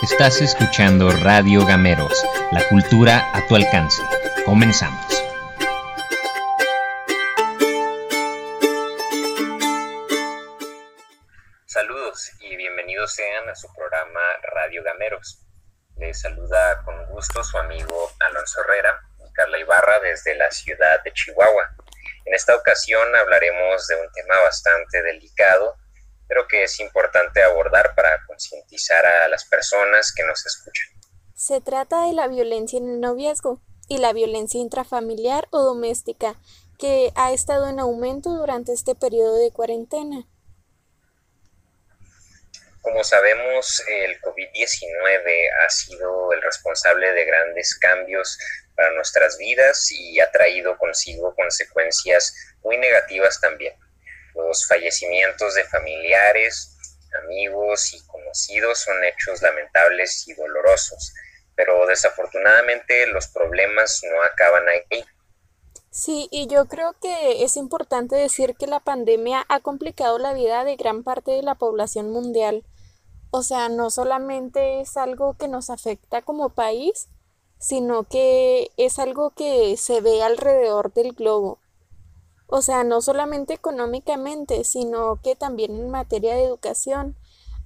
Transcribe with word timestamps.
Estás 0.00 0.40
escuchando 0.40 1.10
Radio 1.10 1.66
Gameros, 1.66 2.24
la 2.52 2.62
cultura 2.68 3.30
a 3.34 3.44
tu 3.48 3.56
alcance. 3.56 4.00
Comenzamos. 4.46 5.04
Saludos 11.66 12.30
y 12.38 12.54
bienvenidos 12.54 13.12
sean 13.12 13.48
a 13.48 13.56
su 13.56 13.66
programa 13.74 14.20
Radio 14.54 14.84
Gameros. 14.84 15.44
Les 15.96 16.20
saluda 16.20 16.80
con 16.84 17.06
gusto 17.06 17.42
su 17.42 17.58
amigo 17.58 18.12
Alonso 18.20 18.60
Herrera 18.60 19.02
y 19.28 19.32
Carla 19.32 19.58
Ibarra 19.58 19.98
desde 19.98 20.36
la 20.36 20.48
ciudad 20.52 21.02
de 21.02 21.12
Chihuahua. 21.12 21.74
En 22.24 22.34
esta 22.34 22.54
ocasión 22.54 23.16
hablaremos 23.16 23.88
de 23.88 23.96
un 23.96 24.12
tema 24.12 24.38
bastante 24.42 25.02
delicado 25.02 25.76
pero 26.28 26.46
que 26.46 26.64
es 26.64 26.78
importante 26.78 27.42
abordar 27.42 27.94
para 27.94 28.24
concientizar 28.26 29.04
a 29.04 29.28
las 29.28 29.44
personas 29.46 30.12
que 30.12 30.24
nos 30.24 30.44
escuchan. 30.46 30.88
Se 31.34 31.60
trata 31.60 32.06
de 32.06 32.12
la 32.12 32.28
violencia 32.28 32.78
en 32.78 32.88
el 32.88 33.00
noviazgo 33.00 33.62
y 33.88 33.98
la 33.98 34.12
violencia 34.12 34.60
intrafamiliar 34.60 35.48
o 35.50 35.62
doméstica, 35.62 36.38
que 36.78 37.10
ha 37.16 37.32
estado 37.32 37.68
en 37.68 37.80
aumento 37.80 38.30
durante 38.30 38.72
este 38.72 38.94
periodo 38.94 39.36
de 39.36 39.50
cuarentena. 39.50 40.28
Como 42.82 43.02
sabemos, 43.02 43.82
el 43.88 44.20
COVID-19 44.20 45.48
ha 45.64 45.70
sido 45.70 46.32
el 46.32 46.42
responsable 46.42 47.12
de 47.12 47.24
grandes 47.24 47.76
cambios 47.78 48.38
para 48.76 48.92
nuestras 48.92 49.36
vidas 49.38 49.90
y 49.90 50.20
ha 50.20 50.30
traído 50.30 50.78
consigo 50.78 51.34
consecuencias 51.34 52.34
muy 52.62 52.76
negativas 52.76 53.40
también 53.40 53.74
los 54.46 54.66
fallecimientos 54.66 55.54
de 55.54 55.64
familiares, 55.64 56.76
amigos 57.24 57.92
y 57.94 58.06
conocidos 58.06 58.78
son 58.80 59.02
hechos 59.04 59.42
lamentables 59.42 60.26
y 60.28 60.34
dolorosos, 60.34 61.12
pero 61.54 61.86
desafortunadamente 61.86 63.06
los 63.08 63.28
problemas 63.28 64.00
no 64.04 64.22
acaban 64.22 64.68
ahí. 64.68 65.04
Sí, 65.90 66.28
y 66.30 66.46
yo 66.46 66.66
creo 66.66 66.94
que 67.00 67.42
es 67.42 67.56
importante 67.56 68.14
decir 68.14 68.54
que 68.56 68.66
la 68.66 68.80
pandemia 68.80 69.44
ha 69.48 69.60
complicado 69.60 70.18
la 70.18 70.34
vida 70.34 70.64
de 70.64 70.76
gran 70.76 71.02
parte 71.02 71.32
de 71.32 71.42
la 71.42 71.56
población 71.56 72.10
mundial. 72.10 72.64
O 73.30 73.42
sea, 73.42 73.68
no 73.68 73.90
solamente 73.90 74.80
es 74.80 74.96
algo 74.96 75.36
que 75.36 75.48
nos 75.48 75.70
afecta 75.70 76.22
como 76.22 76.54
país, 76.54 77.08
sino 77.58 78.04
que 78.04 78.70
es 78.76 78.98
algo 78.98 79.30
que 79.30 79.76
se 79.76 80.00
ve 80.00 80.22
alrededor 80.22 80.92
del 80.92 81.12
globo. 81.12 81.58
O 82.50 82.62
sea, 82.62 82.82
no 82.82 83.02
solamente 83.02 83.52
económicamente, 83.52 84.64
sino 84.64 85.20
que 85.22 85.36
también 85.36 85.76
en 85.76 85.90
materia 85.90 86.34
de 86.34 86.44
educación. 86.44 87.14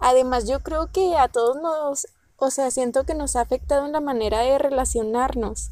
Además, 0.00 0.48
yo 0.48 0.60
creo 0.60 0.90
que 0.90 1.16
a 1.16 1.28
todos 1.28 1.56
nos, 1.62 2.08
o 2.36 2.50
sea, 2.50 2.70
siento 2.72 3.04
que 3.04 3.14
nos 3.14 3.36
ha 3.36 3.42
afectado 3.42 3.86
en 3.86 3.92
la 3.92 4.00
manera 4.00 4.40
de 4.40 4.58
relacionarnos. 4.58 5.70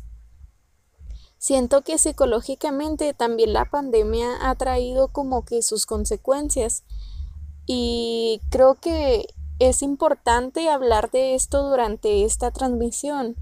Siento 1.38 1.82
que 1.82 1.98
psicológicamente 1.98 3.12
también 3.12 3.52
la 3.52 3.64
pandemia 3.64 4.48
ha 4.48 4.54
traído 4.54 5.08
como 5.08 5.44
que 5.44 5.62
sus 5.62 5.86
consecuencias. 5.86 6.84
Y 7.66 8.40
creo 8.48 8.76
que 8.76 9.26
es 9.58 9.82
importante 9.82 10.68
hablar 10.68 11.10
de 11.10 11.34
esto 11.34 11.68
durante 11.68 12.24
esta 12.24 12.52
transmisión 12.52 13.34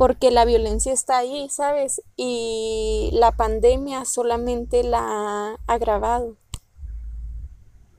porque 0.00 0.30
la 0.30 0.46
violencia 0.46 0.94
está 0.94 1.18
ahí, 1.18 1.50
¿sabes? 1.50 2.00
Y 2.16 3.10
la 3.12 3.32
pandemia 3.32 4.06
solamente 4.06 4.82
la 4.82 4.98
ha 4.98 5.56
agravado. 5.66 6.38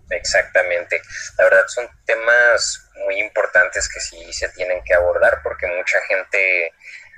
Exactamente. 0.10 1.00
La 1.38 1.44
verdad 1.44 1.64
son 1.68 1.88
temas 2.06 2.90
muy 3.06 3.20
importantes 3.20 3.88
que 3.88 4.00
sí 4.00 4.34
se 4.34 4.50
tienen 4.50 4.84
que 4.84 4.96
abordar 4.96 5.42
porque 5.44 5.68
mucha 5.68 6.02
gente 6.08 6.74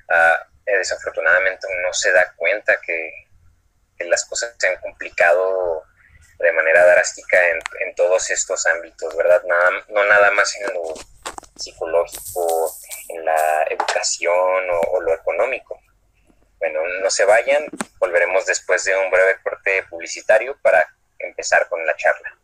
ah, 0.10 0.48
eh, 0.66 0.78
desafortunadamente 0.78 1.66
no 1.82 1.94
se 1.94 2.12
da 2.12 2.34
cuenta 2.36 2.78
que, 2.86 3.10
las 4.00 4.26
cosas 4.26 4.54
se 4.58 4.68
han 4.68 4.82
complicado 4.82 5.86
de 6.40 6.52
manera 6.52 6.86
drástica 6.88 7.38
en, 7.48 7.60
en 7.88 7.96
todos 7.96 8.30
estos 8.32 8.66
ámbitos, 8.66 9.16
¿verdad? 9.16 9.42
Nada, 9.46 9.70
no 9.88 10.04
nada 10.04 10.30
más 10.32 10.54
en 10.58 10.74
lo 10.74 10.94
psicológico, 11.56 12.73
la 13.24 13.64
educación 13.70 14.36
o, 14.92 15.02
lo 15.02 15.14
económico. 15.14 15.80
Bueno, 16.60 16.80
no 17.02 17.10
se 17.10 17.26
vayan, 17.26 17.64
volveremos 18.00 18.46
después 18.46 18.84
de 18.86 18.96
un 18.96 19.12
breve 19.12 19.36
corte 19.44 19.84
publicitario 19.90 20.58
para 20.62 20.86
empezar 21.20 21.68
con 21.70 21.86
la 21.86 21.96
charla. 21.96 22.38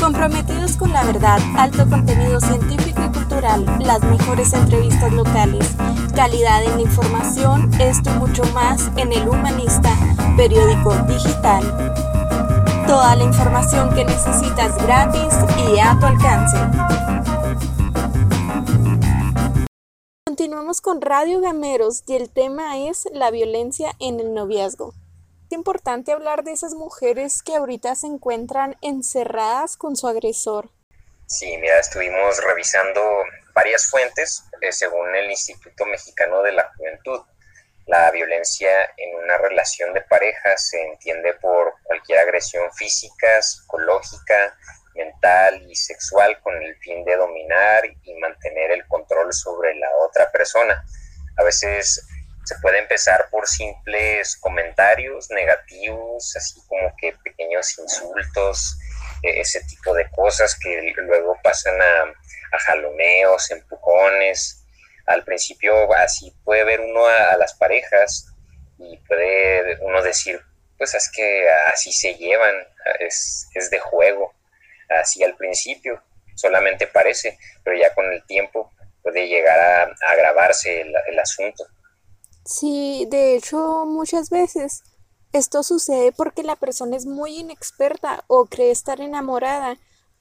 Comprometidos 0.00 0.76
con 0.76 0.92
la 0.92 1.04
verdad, 1.04 1.38
alto 1.56 1.88
contenido 1.88 2.40
científico 2.40 3.02
y 3.04 3.12
cultural, 3.12 3.66
las 3.80 4.00
mejores 4.02 4.52
entrevistas 4.54 5.12
locales, 5.12 5.74
calidad 6.14 6.62
en 6.62 6.76
la 6.76 6.82
información, 6.82 7.70
esto 7.80 8.10
y 8.10 8.14
mucho 8.14 8.44
más 8.54 8.90
en 8.96 9.12
El 9.12 9.28
Humanista, 9.28 9.90
periódico 10.36 10.94
digital. 11.08 11.62
Toda 12.86 13.16
la 13.16 13.24
información 13.24 13.94
que 13.94 14.04
necesitas 14.04 14.82
gratis 14.82 15.34
y 15.68 15.78
a 15.78 15.98
tu 16.00 16.06
alcance. 16.06 17.17
Continuamos 20.38 20.80
con 20.80 21.00
Radio 21.00 21.40
Gameros 21.40 22.04
y 22.06 22.14
el 22.14 22.32
tema 22.32 22.78
es 22.88 23.08
la 23.12 23.32
violencia 23.32 23.90
en 23.98 24.20
el 24.20 24.34
noviazgo. 24.34 24.94
Es 25.46 25.50
importante 25.50 26.12
hablar 26.12 26.44
de 26.44 26.52
esas 26.52 26.74
mujeres 26.74 27.42
que 27.42 27.56
ahorita 27.56 27.96
se 27.96 28.06
encuentran 28.06 28.76
encerradas 28.80 29.76
con 29.76 29.96
su 29.96 30.06
agresor. 30.06 30.70
Sí, 31.26 31.58
mira, 31.58 31.80
estuvimos 31.80 32.40
revisando 32.44 33.00
varias 33.52 33.90
fuentes 33.90 34.44
eh, 34.60 34.70
según 34.70 35.12
el 35.16 35.28
Instituto 35.28 35.84
Mexicano 35.86 36.40
de 36.42 36.52
la 36.52 36.72
Juventud. 36.76 37.20
La 37.86 38.08
violencia 38.12 38.70
en 38.96 39.16
una 39.16 39.38
relación 39.38 39.92
de 39.92 40.02
pareja 40.02 40.56
se 40.56 40.80
entiende 40.80 41.34
por 41.34 41.74
cualquier 41.82 42.20
agresión 42.20 42.62
física, 42.74 43.42
psicológica, 43.42 44.56
mental 44.98 45.62
y 45.70 45.74
sexual 45.74 46.38
con 46.42 46.60
el 46.62 46.76
fin 46.76 47.04
de 47.04 47.16
dominar 47.16 47.84
y 48.02 48.14
mantener 48.14 48.72
el 48.72 48.86
control 48.88 49.32
sobre 49.32 49.74
la 49.76 49.88
otra 50.04 50.30
persona. 50.30 50.84
A 51.36 51.44
veces 51.44 52.04
se 52.44 52.56
puede 52.60 52.78
empezar 52.78 53.28
por 53.30 53.46
simples 53.46 54.36
comentarios 54.36 55.30
negativos, 55.30 56.34
así 56.36 56.60
como 56.66 56.92
que 57.00 57.14
pequeños 57.22 57.78
insultos, 57.78 58.78
e-, 59.22 59.40
ese 59.40 59.62
tipo 59.64 59.94
de 59.94 60.10
cosas 60.10 60.58
que 60.58 60.92
luego 60.96 61.36
pasan 61.42 61.80
a, 61.80 62.02
a 62.52 63.54
empujones. 63.54 64.64
Al 65.06 65.24
principio 65.24 65.92
así 65.94 66.34
puede 66.44 66.64
ver 66.64 66.80
uno 66.80 67.06
a, 67.06 67.32
a 67.32 67.36
las 67.36 67.54
parejas 67.54 68.32
y 68.78 68.96
puede 69.06 69.78
uno 69.80 70.02
decir, 70.02 70.40
pues 70.76 70.94
es 70.94 71.10
que 71.10 71.48
así 71.72 71.92
se 71.92 72.14
llevan, 72.14 72.54
es, 73.00 73.48
es 73.54 73.70
de 73.70 73.78
juego 73.78 74.37
así 74.88 75.22
al 75.22 75.36
principio, 75.36 76.02
solamente 76.34 76.86
parece, 76.86 77.38
pero 77.64 77.78
ya 77.78 77.94
con 77.94 78.10
el 78.12 78.24
tiempo 78.26 78.72
puede 79.02 79.28
llegar 79.28 79.58
a, 79.58 79.94
agravarse 80.12 80.80
el, 80.82 80.94
el 81.08 81.18
asunto. 81.18 81.64
Sí, 82.44 83.06
de 83.10 83.36
hecho 83.36 83.84
muchas 83.86 84.30
veces 84.30 84.82
esto 85.32 85.62
sucede 85.62 86.12
porque 86.12 86.42
la 86.42 86.56
persona 86.56 86.96
es 86.96 87.04
muy 87.04 87.38
inexperta 87.38 88.24
o 88.28 88.46
cree 88.46 88.70
estar 88.70 89.00
enamorada 89.00 89.76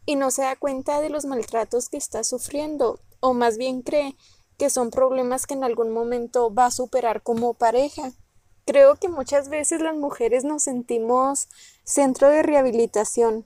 y 0.05 0.15
no 0.15 0.31
se 0.31 0.41
da 0.41 0.55
cuenta 0.55 0.99
de 1.01 1.09
los 1.09 1.25
maltratos 1.25 1.89
que 1.89 1.97
está 1.97 2.23
sufriendo 2.23 2.99
o 3.19 3.33
más 3.33 3.57
bien 3.57 3.81
cree 3.81 4.15
que 4.57 4.69
son 4.69 4.91
problemas 4.91 5.45
que 5.45 5.53
en 5.53 5.63
algún 5.63 5.91
momento 5.91 6.53
va 6.53 6.65
a 6.67 6.71
superar 6.71 7.21
como 7.21 7.53
pareja. 7.53 8.11
Creo 8.65 8.95
que 8.95 9.07
muchas 9.07 9.49
veces 9.49 9.81
las 9.81 9.95
mujeres 9.95 10.43
nos 10.43 10.63
sentimos 10.63 11.47
centro 11.83 12.29
de 12.29 12.43
rehabilitación 12.43 13.45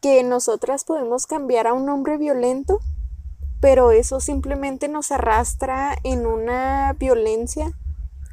que 0.00 0.22
nosotras 0.22 0.84
podemos 0.84 1.26
cambiar 1.26 1.66
a 1.66 1.72
un 1.72 1.88
hombre 1.88 2.16
violento, 2.16 2.80
pero 3.60 3.90
eso 3.90 4.20
simplemente 4.20 4.88
nos 4.88 5.10
arrastra 5.10 5.96
en 6.04 6.26
una 6.26 6.94
violencia 6.94 7.72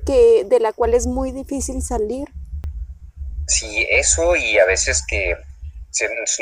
que 0.06 0.44
de 0.46 0.60
la 0.60 0.74
cual 0.74 0.94
es 0.94 1.08
muy 1.08 1.32
difícil 1.32 1.82
salir. 1.82 2.28
Sí, 3.48 3.86
eso 3.90 4.36
y 4.36 4.58
a 4.58 4.66
veces 4.66 5.04
que 5.08 5.38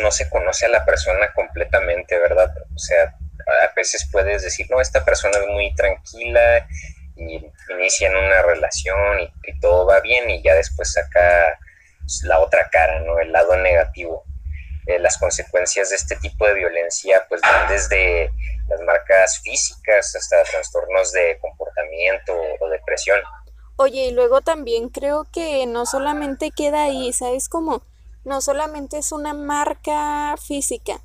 no 0.02 0.12
se 0.12 0.30
conoce 0.30 0.66
a 0.66 0.70
la 0.70 0.86
persona 0.86 1.32
completamente, 1.34 2.18
¿verdad? 2.18 2.54
O 2.76 2.80
sea, 2.80 3.16
a 3.48 3.74
veces 3.76 4.08
puedes 4.12 4.44
decir, 4.44 4.68
no, 4.70 4.80
esta 4.80 5.04
persona 5.04 5.38
es 5.40 5.48
muy 5.48 5.74
tranquila 5.76 6.68
y 7.16 7.46
inician 7.70 8.16
una 8.16 8.42
relación 8.42 9.20
y 9.46 9.60
todo 9.60 9.86
va 9.86 10.00
bien 10.00 10.30
y 10.30 10.42
ya 10.42 10.56
después 10.56 10.94
saca 10.94 11.60
la 12.24 12.40
otra 12.40 12.70
cara, 12.70 13.00
¿no? 13.02 13.20
El 13.20 13.32
lado 13.32 13.58
negativo. 13.58 14.26
Eh, 14.88 15.00
las 15.00 15.18
consecuencias 15.18 15.92
de 15.92 15.96
este 15.96 16.16
tipo 16.16 16.46
de 16.46 16.56
violencia 16.56 17.24
pues 17.30 17.40
van 17.42 17.70
desde 17.70 18.32
las 18.68 18.82
marcas 18.82 19.40
físicas 19.44 20.16
hasta 20.16 20.44
trastornos 20.44 21.12
de 21.12 21.38
comportamiento 21.40 22.34
o 22.60 22.70
depresión. 22.70 23.20
Oye, 23.76 24.08
y 24.08 24.12
luego 24.12 24.42
también 24.42 24.90
creo 24.90 25.28
que 25.32 25.66
no 25.68 25.86
solamente 25.86 26.52
queda 26.52 26.84
ahí, 26.84 27.14
¿sabes 27.14 27.48
cómo? 27.48 27.84
No 28.24 28.42
solamente 28.42 28.98
es 28.98 29.12
una 29.12 29.34
marca 29.34 30.36
física, 30.38 31.02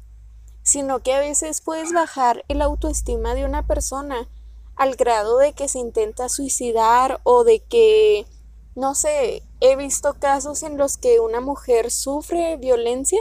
sino 0.63 1.01
que 1.01 1.15
a 1.15 1.21
veces 1.21 1.61
puedes 1.61 1.93
bajar 1.93 2.45
el 2.49 2.63
autoestima 2.63 3.35
de 3.35 3.45
una 3.45 3.67
persona 3.67 4.29
al 4.77 4.97
grado 4.97 5.39
de 5.39 5.53
que 5.53 5.69
se 5.69 5.79
intenta 5.79 6.29
suicidar 6.29 7.21
o 7.25 7.45
de 7.45 7.61
que, 7.61 8.27
no 8.75 8.95
sé, 8.95 9.43
he 9.61 9.77
visto 9.77 10.15
casos 10.15 10.63
en 10.63 10.77
los 10.77 10.99
que 10.99 11.21
una 11.21 11.41
mujer 11.41 11.91
sufre 11.91 12.57
violencia 12.59 13.21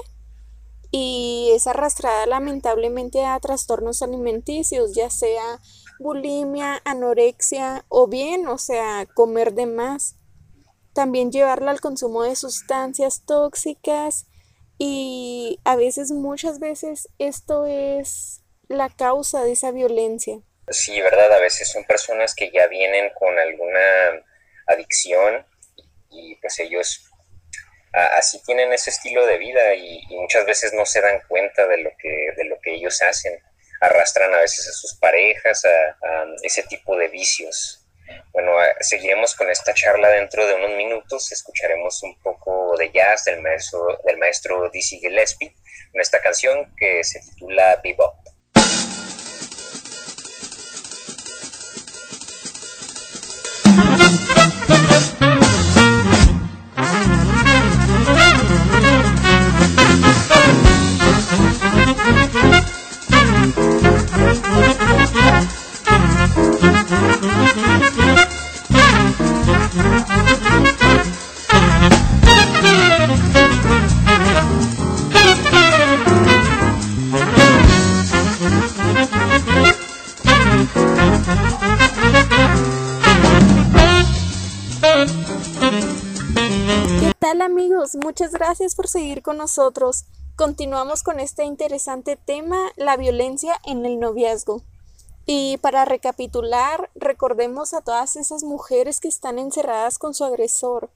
y 0.97 1.51
es 1.53 1.67
arrastrada 1.67 2.25
lamentablemente 2.25 3.25
a 3.25 3.37
trastornos 3.41 4.01
alimenticios, 4.01 4.95
ya 4.95 5.09
sea 5.09 5.59
bulimia, 5.99 6.81
anorexia 6.85 7.83
o 7.89 8.07
bien, 8.07 8.47
o 8.47 8.57
sea, 8.57 9.05
comer 9.13 9.51
de 9.51 9.65
más. 9.65 10.15
También 10.93 11.33
llevarla 11.33 11.71
al 11.71 11.81
consumo 11.81 12.23
de 12.23 12.37
sustancias 12.37 13.25
tóxicas 13.25 14.27
y 14.77 15.59
a 15.65 15.75
veces, 15.75 16.11
muchas 16.11 16.59
veces, 16.59 17.09
esto 17.19 17.65
es 17.65 18.43
la 18.69 18.87
causa 18.87 19.43
de 19.43 19.51
esa 19.51 19.71
violencia. 19.71 20.39
Sí, 20.69 21.01
¿verdad? 21.01 21.33
A 21.33 21.39
veces 21.41 21.69
son 21.73 21.83
personas 21.83 22.33
que 22.35 22.51
ya 22.53 22.67
vienen 22.67 23.11
con 23.19 23.37
alguna 23.37 24.23
adicción 24.67 25.45
y 26.09 26.35
pues 26.35 26.57
ellos 26.59 27.04
así 27.95 28.41
tienen 28.43 28.73
ese 28.73 28.89
estilo 28.89 29.25
de 29.25 29.37
vida 29.37 29.73
y, 29.73 30.05
muchas 30.09 30.45
veces 30.45 30.73
no 30.73 30.85
se 30.85 31.01
dan 31.01 31.21
cuenta 31.27 31.67
de 31.67 31.77
lo 31.77 31.91
que, 31.97 32.31
de 32.35 32.45
lo 32.45 32.59
que 32.61 32.75
ellos 32.75 33.01
hacen. 33.01 33.39
Arrastran 33.81 34.33
a 34.33 34.39
veces 34.39 34.67
a 34.67 34.71
sus 34.71 34.95
parejas 34.95 35.63
a, 35.65 36.25
ese 36.41 36.63
tipo 36.63 36.97
de 36.97 37.07
vicios. 37.07 37.81
Bueno, 38.33 38.51
seguiremos 38.81 39.35
con 39.35 39.49
esta 39.49 39.73
charla 39.73 40.09
dentro 40.09 40.45
de 40.45 40.55
unos 40.55 40.71
minutos. 40.71 41.31
Escucharemos 41.31 42.01
un 42.03 42.19
poco 42.21 42.75
de 42.77 42.91
jazz 42.91 43.25
del 43.25 43.41
maestro, 43.41 43.99
del 44.05 44.17
maestro 44.17 44.69
Dizzy 44.69 44.99
Gillespie 44.99 45.55
en 45.93 46.01
esta 46.01 46.21
canción 46.21 46.73
que 46.77 47.03
se 47.03 47.19
titula 47.19 47.79
Bebop. 47.83 48.24
Gracias 88.55 88.75
por 88.75 88.87
seguir 88.87 89.21
con 89.21 89.35
nosotros. 89.35 90.05
Continuamos 90.37 91.03
con 91.03 91.19
este 91.19 91.43
interesante 91.43 92.15
tema, 92.15 92.71
la 92.77 92.95
violencia 92.95 93.59
en 93.65 93.85
el 93.85 93.99
noviazgo. 93.99 94.61
Y 95.25 95.57
para 95.57 95.83
recapitular, 95.83 96.89
recordemos 96.95 97.73
a 97.73 97.81
todas 97.81 98.15
esas 98.15 98.43
mujeres 98.43 99.01
que 99.01 99.09
están 99.09 99.39
encerradas 99.39 99.97
con 99.97 100.13
su 100.13 100.23
agresor. 100.23 100.89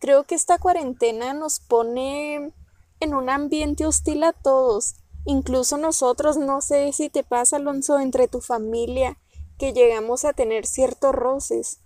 Creo 0.00 0.24
que 0.24 0.34
esta 0.34 0.58
cuarentena 0.58 1.32
nos 1.32 1.60
pone 1.60 2.52
en 3.00 3.14
un 3.14 3.30
ambiente 3.30 3.86
hostil 3.86 4.22
a 4.22 4.34
todos, 4.34 4.96
incluso 5.24 5.78
nosotros, 5.78 6.36
no 6.36 6.60
sé 6.60 6.92
si 6.92 7.08
te 7.08 7.22
pasa, 7.22 7.56
Alonso, 7.56 8.00
entre 8.00 8.28
tu 8.28 8.42
familia, 8.42 9.16
que 9.58 9.72
llegamos 9.72 10.26
a 10.26 10.34
tener 10.34 10.66
ciertos 10.66 11.14
roces. 11.14 11.78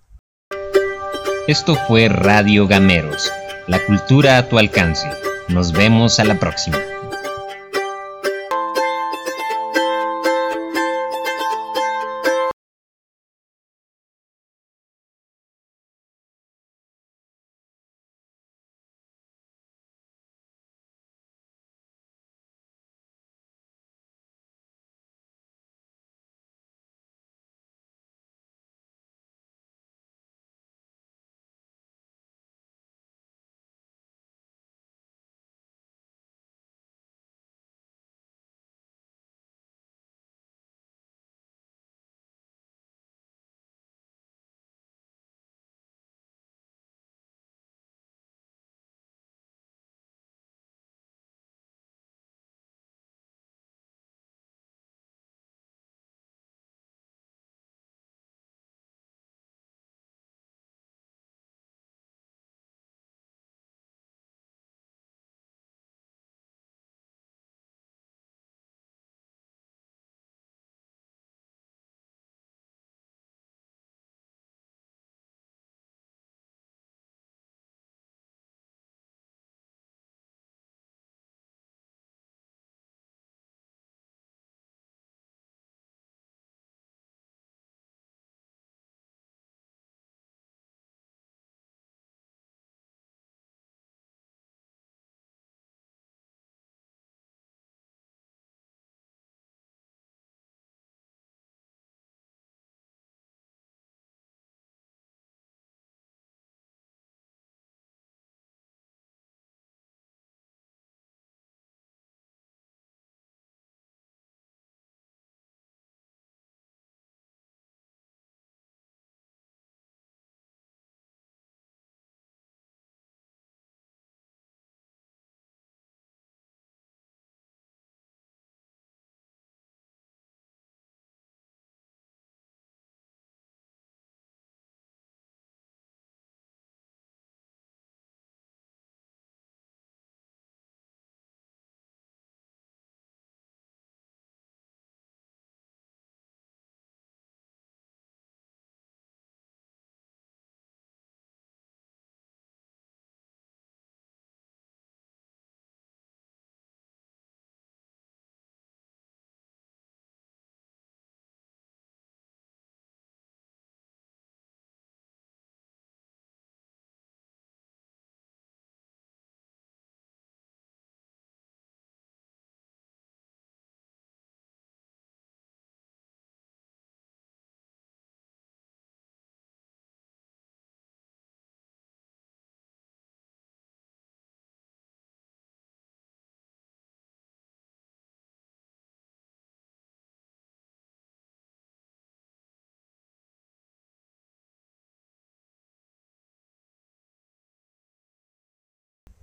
Esto 1.46 1.76
fue 1.86 2.08
Radio 2.08 2.66
Gameros 2.66 3.30
la 3.66 3.84
cultura 3.84 4.38
a 4.38 4.48
tu 4.48 4.58
alcance. 4.58 5.08
Nos 5.48 5.72
vemos 5.72 6.20
a 6.20 6.24
la 6.24 6.38
próxima. 6.38 6.78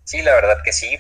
Sí, 0.04 0.22
la 0.22 0.36
verdad 0.36 0.62
que 0.64 0.74
sí. 0.74 0.98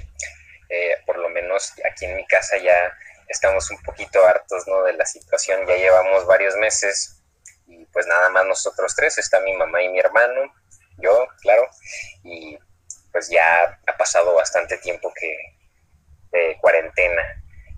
Eh, 0.70 0.98
por 1.06 1.18
lo 1.18 1.30
menos 1.30 1.74
aquí 1.90 2.06
en 2.06 2.16
mi 2.16 2.26
casa 2.26 2.58
ya 2.58 2.98
estamos 3.28 3.70
un 3.70 3.82
poquito 3.84 4.26
hartos 4.26 4.68
¿no? 4.68 4.84
de 4.84 4.94
la 4.94 5.06
situación. 5.06 5.66
Ya 5.68 5.76
llevamos 5.76 6.26
varios 6.26 6.56
meses 6.56 7.22
y 7.68 7.86
pues 7.86 8.08
nada 8.08 8.30
más 8.30 8.46
nosotros 8.46 8.96
tres. 8.96 9.18
Está 9.18 9.40
mi 9.42 9.54
mamá 9.56 9.82
y 9.82 9.90
mi 9.90 10.00
hermano, 10.00 10.54
yo, 10.98 11.28
claro. 11.42 11.68
Y 12.24 12.58
pues 13.12 13.30
ya 13.30 13.80
ha 13.86 13.98
pasado 13.98 14.34
bastante 14.34 14.78
tiempo 14.78 15.14
que 15.14 15.38
de 16.32 16.58
cuarentena. 16.60 17.22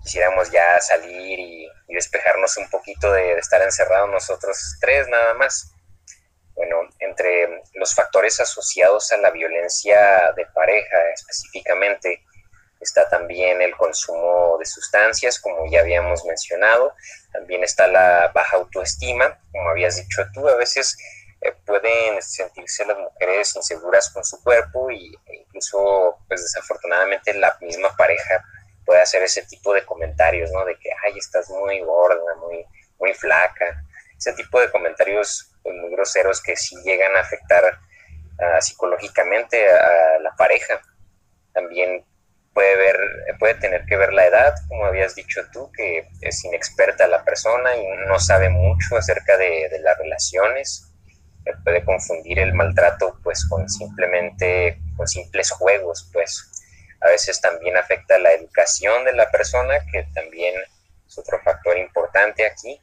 Quisiéramos 0.02 0.50
ya 0.50 0.80
salir 0.80 1.38
y, 1.38 1.68
despejarnos 1.88 2.56
un 2.58 2.68
poquito 2.68 3.10
de, 3.10 3.22
de 3.22 3.40
estar 3.40 3.62
encerrados 3.62 4.10
nosotros 4.10 4.76
tres 4.80 5.08
nada 5.08 5.32
más. 5.34 5.72
Bueno, 6.56 6.88
entre 7.00 7.62
los 7.74 7.94
factores 7.94 8.40
asociados 8.40 9.12
a 9.12 9.18
la 9.18 9.30
violencia 9.30 10.32
de 10.34 10.46
pareja 10.46 10.96
específicamente 11.14 12.24
está 12.80 13.08
también 13.08 13.60
el 13.62 13.76
consumo 13.76 14.56
de 14.58 14.66
sustancias, 14.66 15.38
como 15.38 15.70
ya 15.70 15.80
habíamos 15.80 16.24
mencionado, 16.24 16.94
también 17.32 17.62
está 17.64 17.86
la 17.88 18.30
baja 18.34 18.56
autoestima, 18.56 19.38
como 19.52 19.68
habías 19.70 19.96
dicho 19.96 20.26
tú, 20.32 20.48
a 20.48 20.56
veces 20.56 20.96
eh, 21.40 21.52
pueden 21.64 22.20
sentirse 22.22 22.84
las 22.86 22.98
mujeres 22.98 23.54
inseguras 23.56 24.10
con 24.10 24.24
su 24.24 24.42
cuerpo 24.42 24.90
y, 24.90 25.14
e 25.26 25.36
incluso, 25.36 26.18
pues 26.28 26.42
desafortunadamente, 26.42 27.34
la 27.34 27.56
misma 27.60 27.94
pareja 27.96 28.42
puede 28.84 29.02
hacer 29.02 29.22
ese 29.22 29.42
tipo 29.42 29.74
de 29.74 29.84
comentarios, 29.84 30.50
¿no? 30.52 30.64
De 30.64 30.78
que, 30.78 30.90
ay, 31.04 31.18
estás 31.18 31.50
muy 31.50 31.80
gorda, 31.80 32.34
muy, 32.36 32.64
muy 32.98 33.12
flaca. 33.14 33.82
Ese 34.16 34.32
tipo 34.32 34.60
de 34.60 34.70
comentarios 34.70 35.52
muy 35.72 35.90
groseros 35.90 36.42
que 36.42 36.56
sí 36.56 36.76
llegan 36.84 37.16
a 37.16 37.20
afectar 37.20 37.78
ah, 38.40 38.60
psicológicamente 38.60 39.68
a 39.70 40.18
la 40.20 40.34
pareja. 40.36 40.80
También 41.52 42.04
puede, 42.52 42.76
ver, 42.76 42.98
puede 43.38 43.54
tener 43.54 43.84
que 43.86 43.96
ver 43.96 44.12
la 44.12 44.26
edad, 44.26 44.54
como 44.68 44.86
habías 44.86 45.14
dicho 45.14 45.42
tú, 45.52 45.70
que 45.72 46.08
es 46.20 46.44
inexperta 46.44 47.06
la 47.06 47.24
persona 47.24 47.76
y 47.76 47.86
no 48.08 48.18
sabe 48.18 48.48
mucho 48.48 48.96
acerca 48.96 49.36
de, 49.36 49.68
de 49.70 49.78
las 49.80 49.98
relaciones. 49.98 50.92
Puede 51.62 51.84
confundir 51.84 52.40
el 52.40 52.54
maltrato 52.54 53.18
pues 53.22 53.46
con 53.48 53.68
simplemente, 53.68 54.80
con 54.96 55.06
simples 55.06 55.50
juegos, 55.50 56.10
pues 56.12 56.50
a 57.00 57.08
veces 57.08 57.40
también 57.40 57.76
afecta 57.76 58.18
la 58.18 58.32
educación 58.32 59.04
de 59.04 59.12
la 59.12 59.30
persona, 59.30 59.74
que 59.92 60.08
también 60.14 60.54
es 61.06 61.18
otro 61.18 61.40
factor 61.42 61.78
importante 61.78 62.44
aquí 62.44 62.80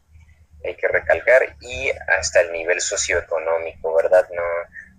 hay 0.64 0.76
que 0.76 0.88
recalcar, 0.88 1.56
y 1.62 1.90
hasta 2.08 2.42
el 2.42 2.52
nivel 2.52 2.82
socioeconómico, 2.82 3.94
¿verdad? 3.96 4.28
No, 4.34 4.44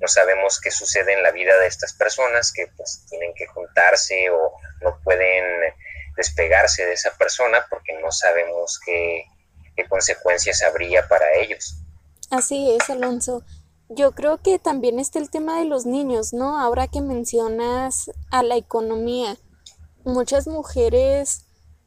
no 0.01 0.09
sabemos 0.09 0.61
qué 0.61 0.71
sucede 0.71 1.13
en 1.13 1.23
la 1.23 1.31
vida 1.31 1.59
de 1.59 1.67
estas 1.67 1.93
personas 1.95 2.53
que 2.53 2.67
pues 2.77 3.07
tienen 3.09 3.33
que 3.35 3.47
juntarse 3.47 4.31
o 4.31 4.53
no 4.83 5.01
pueden 5.03 5.73
despegarse 6.17 6.87
de 6.87 6.93
esa 6.93 7.17
persona 7.17 7.67
porque 7.71 7.93
no 8.01 8.13
sabemos 8.13 8.79
qué, 8.85 9.25
qué 9.77 9.87
consecuencias 9.89 10.63
habría 10.63 11.09
para 11.09 11.33
ellos. 11.35 11.77
Así 12.31 12.75
es, 12.75 12.91
Alonso. 12.91 13.45
Yo 13.89 14.13
creo 14.13 14.39
que 14.39 14.59
también 14.59 14.99
está 14.99 15.19
el 15.19 15.31
tema 15.31 15.59
de 15.59 15.67
los 15.67 15.87
niños, 15.87 16.33
¿no? 16.33 16.59
Ahora 16.59 16.89
que 16.89 17.01
mencionas 17.01 18.11
a 18.31 18.43
la 18.43 18.57
economía, 18.57 19.37
muchas 20.05 20.47
mujeres 20.47 21.44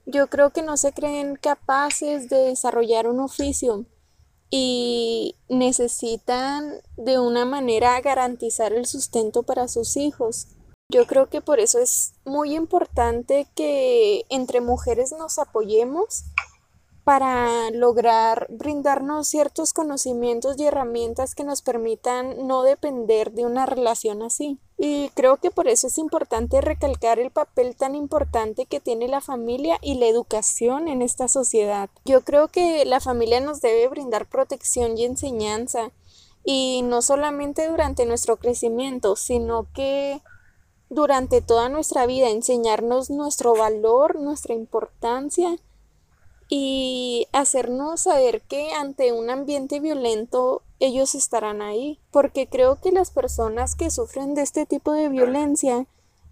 yo 0.07 0.27
creo 0.27 0.51
que 0.51 0.63
no 0.63 0.77
se 0.77 0.93
creen 0.93 1.35
capaces 1.35 2.29
de 2.29 2.37
desarrollar 2.37 3.07
un 3.07 3.19
oficio 3.19 3.85
y 4.49 5.35
necesitan 5.49 6.81
de 6.95 7.19
una 7.19 7.43
manera 7.43 7.99
garantizar 7.99 8.71
el 8.71 8.85
sustento 8.85 9.43
para 9.43 9.67
sus 9.67 9.97
hijos. 9.97 10.47
Yo 10.89 11.05
creo 11.05 11.29
que 11.29 11.41
por 11.41 11.59
eso 11.59 11.79
es 11.79 12.13
muy 12.23 12.55
importante 12.55 13.47
que 13.53 14.23
entre 14.29 14.61
mujeres 14.61 15.11
nos 15.11 15.37
apoyemos 15.39 16.23
para 17.07 17.71
lograr 17.71 18.47
brindarnos 18.49 19.29
ciertos 19.29 19.71
conocimientos 19.71 20.59
y 20.59 20.65
herramientas 20.65 21.35
que 21.35 21.45
nos 21.45 21.61
permitan 21.61 22.45
no 22.47 22.63
depender 22.63 23.31
de 23.31 23.45
una 23.45 23.65
relación 23.65 24.21
así. 24.21 24.59
Y 24.77 25.07
creo 25.13 25.37
que 25.37 25.49
por 25.49 25.69
eso 25.69 25.87
es 25.87 25.99
importante 25.99 26.59
recalcar 26.59 27.17
el 27.17 27.31
papel 27.31 27.77
tan 27.77 27.95
importante 27.95 28.65
que 28.65 28.81
tiene 28.81 29.07
la 29.07 29.21
familia 29.21 29.77
y 29.81 29.93
la 29.93 30.07
educación 30.07 30.89
en 30.89 31.01
esta 31.01 31.29
sociedad. 31.29 31.89
Yo 32.03 32.25
creo 32.25 32.49
que 32.49 32.83
la 32.83 32.99
familia 32.99 33.39
nos 33.39 33.61
debe 33.61 33.87
brindar 33.87 34.27
protección 34.27 34.97
y 34.97 35.05
enseñanza, 35.05 35.93
y 36.43 36.81
no 36.83 37.01
solamente 37.01 37.69
durante 37.69 38.05
nuestro 38.05 38.35
crecimiento, 38.35 39.15
sino 39.15 39.71
que 39.73 40.21
durante 40.89 41.39
toda 41.39 41.69
nuestra 41.69 42.05
vida 42.05 42.27
enseñarnos 42.27 43.09
nuestro 43.09 43.55
valor, 43.55 44.19
nuestra 44.19 44.55
importancia 44.55 45.57
y 46.49 47.27
hacernos 47.33 48.01
saber 48.03 48.41
que 48.41 48.71
ante 48.73 49.11
un 49.11 49.29
ambiente 49.29 49.79
violento 49.79 50.63
ellos 50.79 51.15
estarán 51.15 51.61
ahí, 51.61 51.99
porque 52.11 52.47
creo 52.47 52.79
que 52.79 52.91
las 52.91 53.11
personas 53.11 53.75
que 53.75 53.89
sufren 53.89 54.35
de 54.35 54.43
este 54.43 54.65
tipo 54.65 54.93
de 54.93 55.09
violencia 55.09 55.85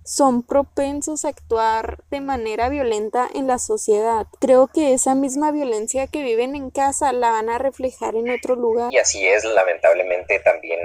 son 0.04 0.44
propensos 0.44 1.26
a 1.26 1.30
actuar 1.30 2.04
de 2.12 2.22
manera 2.22 2.70
violenta 2.70 3.28
en 3.34 3.48
la 3.48 3.58
sociedad. 3.58 4.28
Creo 4.40 4.68
que 4.68 4.94
esa 4.94 5.16
misma 5.16 5.52
violencia 5.52 6.06
que 6.06 6.22
viven 6.22 6.56
en 6.56 6.70
casa 6.70 7.12
la 7.12 7.32
van 7.32 7.50
a 7.50 7.58
reflejar 7.58 8.16
en 8.16 8.30
otro 8.30 8.56
lugar. 8.56 8.94
Y 8.94 9.00
así 9.00 9.26
es, 9.28 9.44
lamentablemente 9.44 10.40
también 10.42 10.80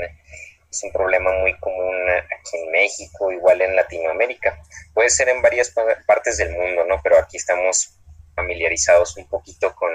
es 0.71 0.83
un 0.85 0.93
problema 0.93 1.31
muy 1.41 1.55
común 1.59 1.95
aquí 2.09 2.57
en 2.57 2.71
México, 2.71 3.31
igual 3.31 3.61
en 3.61 3.77
Latinoamérica. 3.77 4.63
Puede 4.95 5.11
ser 5.11 5.29
en 5.29 5.43
varias 5.43 5.75
partes 6.07 6.39
del 6.39 6.53
mundo, 6.53 6.85
¿no? 6.87 7.01
Pero 7.03 7.19
aquí 7.19 7.37
estamos 7.37 7.99
familiarizados 8.41 9.17
un 9.19 9.29
poquito 9.29 9.75
con, 9.75 9.91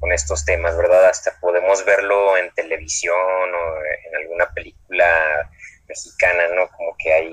con 0.00 0.12
estos 0.12 0.44
temas, 0.44 0.76
¿verdad? 0.76 1.06
Hasta 1.06 1.38
podemos 1.40 1.84
verlo 1.84 2.36
en 2.36 2.52
televisión 2.52 3.14
o 3.16 3.76
en 4.08 4.16
alguna 4.16 4.52
película 4.52 5.50
mexicana, 5.88 6.48
¿no? 6.48 6.68
Como 6.76 6.96
que 6.98 7.12
hay, 7.12 7.32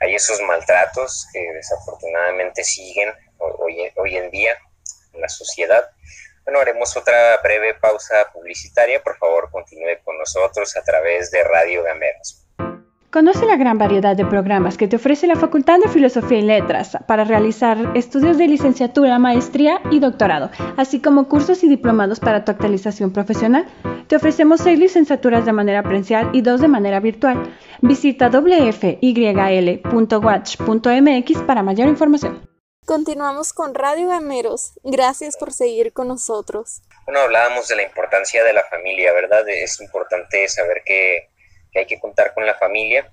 hay 0.00 0.14
esos 0.14 0.40
maltratos 0.42 1.28
que 1.32 1.40
desafortunadamente 1.52 2.64
siguen 2.64 3.10
hoy, 3.38 3.76
hoy 3.96 4.16
en 4.16 4.30
día 4.32 4.58
en 5.12 5.20
la 5.20 5.28
sociedad. 5.28 5.88
Bueno, 6.44 6.58
haremos 6.58 6.96
otra 6.96 7.36
breve 7.40 7.74
pausa 7.74 8.30
publicitaria. 8.32 9.00
Por 9.00 9.16
favor, 9.16 9.48
continúe 9.52 10.02
con 10.02 10.18
nosotros 10.18 10.76
a 10.76 10.82
través 10.82 11.30
de 11.30 11.44
Radio 11.44 11.84
Gameros. 11.84 12.44
Conoce 13.12 13.44
la 13.44 13.56
gran 13.58 13.76
variedad 13.76 14.16
de 14.16 14.24
programas 14.24 14.78
que 14.78 14.88
te 14.88 14.96
ofrece 14.96 15.26
la 15.26 15.36
Facultad 15.36 15.78
de 15.78 15.90
Filosofía 15.90 16.38
y 16.38 16.42
Letras 16.42 16.96
para 17.06 17.24
realizar 17.24 17.76
estudios 17.94 18.38
de 18.38 18.48
licenciatura, 18.48 19.18
maestría 19.18 19.82
y 19.90 19.98
doctorado, 19.98 20.50
así 20.78 21.02
como 21.02 21.28
cursos 21.28 21.62
y 21.62 21.68
diplomados 21.68 22.20
para 22.20 22.46
tu 22.46 22.52
actualización 22.52 23.12
profesional. 23.12 23.66
Te 24.08 24.16
ofrecemos 24.16 24.62
seis 24.62 24.78
licenciaturas 24.78 25.44
de 25.44 25.52
manera 25.52 25.82
presencial 25.82 26.30
y 26.32 26.40
dos 26.40 26.62
de 26.62 26.68
manera 26.68 27.00
virtual. 27.00 27.54
Visita 27.82 28.30
wfyl.watch.mx 28.30 29.02
para 31.42 31.62
mayor 31.62 31.88
información. 31.88 32.48
Continuamos 32.86 33.52
con 33.52 33.74
Radio 33.74 34.08
Gameros. 34.08 34.80
Gracias 34.84 35.36
por 35.36 35.52
seguir 35.52 35.92
con 35.92 36.08
nosotros. 36.08 36.80
Bueno, 37.04 37.20
hablábamos 37.20 37.68
de 37.68 37.76
la 37.76 37.82
importancia 37.82 38.42
de 38.42 38.54
la 38.54 38.62
familia, 38.70 39.12
¿verdad? 39.12 39.46
Es 39.50 39.82
importante 39.82 40.48
saber 40.48 40.82
que 40.86 41.31
que 41.72 41.80
hay 41.80 41.86
que 41.86 41.98
contar 41.98 42.34
con 42.34 42.46
la 42.46 42.54
familia. 42.54 43.10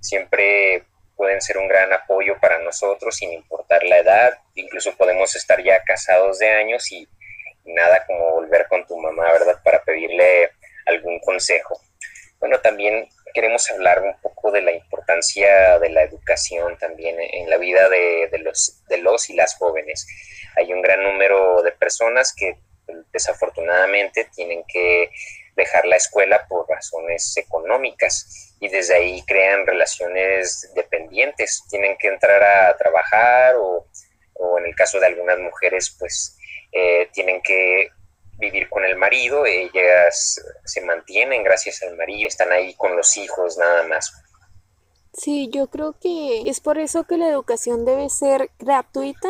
Siempre 0.00 0.84
pueden 1.16 1.42
ser 1.42 1.58
un 1.58 1.68
gran 1.68 1.92
apoyo 1.92 2.38
para 2.40 2.60
nosotros 2.60 3.16
sin 3.16 3.32
importar 3.32 3.82
la 3.82 3.98
edad. 3.98 4.38
Incluso 4.54 4.96
podemos 4.96 5.34
estar 5.34 5.62
ya 5.62 5.82
casados 5.82 6.38
de 6.38 6.48
años 6.48 6.90
y, 6.92 7.08
nada 7.64 8.06
como 8.06 8.30
volver 8.30 8.66
con 8.68 8.86
tu 8.86 8.96
mamá, 8.96 9.30
¿verdad? 9.30 9.60
Para 9.62 9.82
pedirle 9.82 10.52
algún 10.86 11.18
consejo. 11.18 11.78
Bueno, 12.40 12.60
también 12.60 13.08
queremos 13.34 13.70
hablar 13.70 14.02
un 14.02 14.18
poco 14.22 14.50
de 14.50 14.62
la 14.62 14.72
importancia 14.72 15.78
de 15.78 15.90
la 15.90 16.02
educación 16.02 16.78
también 16.78 17.16
en 17.20 17.50
la 17.50 17.58
vida 17.58 17.88
de, 17.90 18.38
los, 18.38 18.82
de 18.88 18.98
los 18.98 19.28
y 19.28 19.34
las 19.34 19.56
jóvenes. 19.56 20.06
Hay 20.56 20.72
un 20.72 20.80
gran 20.80 21.02
número 21.02 21.62
de 21.62 21.72
personas 21.72 22.34
que 22.34 22.56
desafortunadamente 23.12 24.28
tienen 24.34 24.64
que 24.66 25.10
dejar 25.58 25.84
la 25.84 25.96
escuela 25.96 26.46
por 26.48 26.66
razones 26.66 27.36
económicas 27.36 28.54
y 28.60 28.68
desde 28.68 28.94
ahí 28.94 29.22
crean 29.26 29.66
relaciones 29.66 30.72
dependientes, 30.74 31.62
tienen 31.68 31.98
que 31.98 32.08
entrar 32.08 32.42
a 32.42 32.76
trabajar 32.78 33.56
o, 33.56 33.86
en 34.58 34.66
el 34.66 34.74
caso 34.74 34.98
de 34.98 35.06
algunas 35.06 35.38
mujeres 35.38 35.94
pues 35.98 36.36
eh, 36.72 37.08
tienen 37.12 37.42
que 37.42 37.90
vivir 38.38 38.68
con 38.68 38.84
el 38.84 38.96
marido, 38.96 39.44
ellas 39.44 40.40
se 40.64 40.80
mantienen 40.82 41.42
gracias 41.42 41.82
al 41.82 41.96
marido, 41.96 42.28
están 42.28 42.52
ahí 42.52 42.74
con 42.74 42.96
los 42.96 43.16
hijos 43.16 43.58
nada 43.58 43.82
más. 43.82 44.12
Sí, 45.12 45.48
yo 45.52 45.66
creo 45.66 45.96
que 46.00 46.42
es 46.48 46.60
por 46.60 46.78
eso 46.78 47.04
que 47.04 47.16
la 47.16 47.28
educación 47.28 47.84
debe 47.84 48.08
ser 48.08 48.50
gratuita 48.60 49.28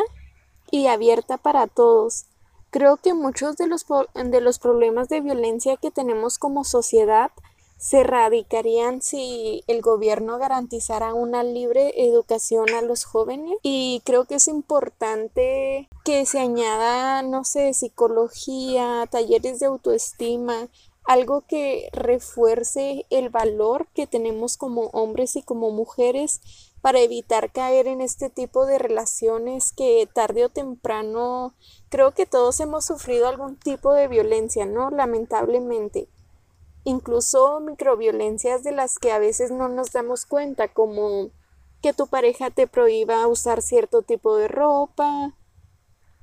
y 0.69 0.87
abierta 0.87 1.37
para 1.37 1.65
todos. 1.65 2.25
Creo 2.69 2.97
que 2.97 3.13
muchos 3.13 3.57
de 3.57 3.67
los, 3.67 3.85
de 4.13 4.41
los 4.41 4.59
problemas 4.59 5.09
de 5.09 5.21
violencia 5.21 5.77
que 5.77 5.91
tenemos 5.91 6.37
como 6.37 6.63
sociedad 6.63 7.31
se 7.79 8.01
erradicarían 8.01 9.01
si 9.01 9.63
el 9.67 9.81
gobierno 9.81 10.37
garantizara 10.37 11.13
una 11.13 11.43
libre 11.43 11.93
educación 11.95 12.69
a 12.71 12.81
los 12.81 13.05
jóvenes. 13.05 13.57
Y 13.63 14.01
creo 14.03 14.25
que 14.25 14.35
es 14.35 14.49
importante 14.49 15.87
que 16.03 16.25
se 16.25 16.39
añada, 16.39 17.21
no 17.21 17.45
sé, 17.45 17.73
psicología, 17.73 19.07
talleres 19.09 19.61
de 19.61 19.67
autoestima, 19.67 20.67
algo 21.05 21.41
que 21.47 21.89
refuerce 21.93 23.05
el 23.09 23.29
valor 23.29 23.87
que 23.95 24.07
tenemos 24.07 24.57
como 24.57 24.87
hombres 24.87 25.37
y 25.37 25.41
como 25.41 25.71
mujeres 25.71 26.41
para 26.81 26.99
evitar 26.99 27.51
caer 27.51 27.87
en 27.87 28.01
este 28.01 28.29
tipo 28.29 28.65
de 28.65 28.77
relaciones 28.77 29.73
que 29.73 30.07
tarde 30.13 30.45
o 30.45 30.49
temprano 30.49 31.53
creo 31.89 32.13
que 32.13 32.25
todos 32.25 32.59
hemos 32.59 32.85
sufrido 32.85 33.27
algún 33.27 33.57
tipo 33.57 33.93
de 33.93 34.07
violencia, 34.07 34.65
¿no? 34.65 34.89
Lamentablemente 34.89 36.07
incluso 36.83 37.59
microviolencias 37.59 38.63
de 38.63 38.71
las 38.71 38.99
que 38.99 39.11
a 39.11 39.19
veces 39.19 39.51
no 39.51 39.69
nos 39.69 39.91
damos 39.91 40.25
cuenta, 40.25 40.67
como 40.69 41.31
que 41.81 41.93
tu 41.93 42.07
pareja 42.07 42.49
te 42.49 42.67
prohíba 42.67 43.27
usar 43.27 43.61
cierto 43.61 44.01
tipo 44.01 44.35
de 44.37 44.47
ropa, 44.47 45.33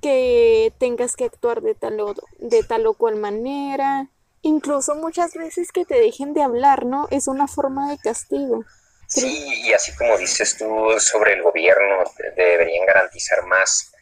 que 0.03 0.73
tengas 0.79 1.17
que 1.17 1.25
actuar 1.25 1.63
de 1.63 1.75
tal 1.75 1.99
o, 2.01 2.15
de 2.39 2.63
tal 2.63 2.87
o 2.87 2.95
cual 2.95 3.17
manera, 3.17 4.11
incluso 4.43 4.95
muchas 4.95 5.35
veces 5.35 5.73
que 5.73 5.85
te 5.85 5.99
dejen 5.99 6.35
de 6.35 6.43
hablar, 6.43 6.85
¿no? 6.85 7.09
Es 7.11 7.29
una 7.29 7.49
forma 7.49 7.91
de 7.91 7.99
castigo. 7.99 8.65
Sí, 9.09 9.47
y 9.65 9.73
así 9.73 9.95
como 9.95 10.19
dices 10.19 10.57
tú 10.59 10.67
sobre 10.99 11.35
el 11.35 11.43
gobierno, 11.43 12.05
deberían 12.37 12.87
garantizar 12.87 13.47
más 13.47 13.93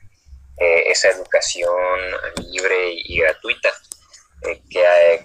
eh, 0.57 0.85
esa 0.87 1.09
educación 1.09 1.75
libre 2.49 2.93
y 2.93 3.19
gratuita, 3.21 3.71
eh, 4.43 4.63
que, 4.71 5.25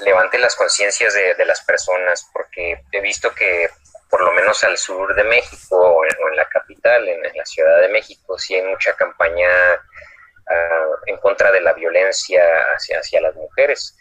levante 0.00 0.38
las 0.38 0.56
conciencias 0.56 1.14
de, 1.14 1.44
las 1.44 1.60
personas, 1.62 2.28
porque 2.32 2.82
he 2.92 3.00
visto 3.00 3.32
que 3.34 3.68
por 4.10 4.22
lo 4.22 4.32
menos 4.32 4.62
al 4.64 4.76
sur 4.78 5.14
de 5.14 5.24
México 5.24 5.76
o 5.76 6.04
en, 6.04 6.36
la 6.36 6.48
capital, 6.48 7.08
en, 7.08 7.22
la 7.22 7.44
Ciudad 7.44 7.80
de 7.80 7.88
México, 7.88 8.38
sí 8.38 8.54
hay 8.54 8.62
mucha 8.62 8.94
campaña 8.94 9.48
ah, 10.48 10.86
en 11.06 11.16
contra 11.18 11.50
de 11.50 11.60
la 11.60 11.72
violencia 11.72 12.42
hacia, 12.74 12.98
hacia 12.98 13.20
las 13.20 13.34
mujeres. 13.34 13.96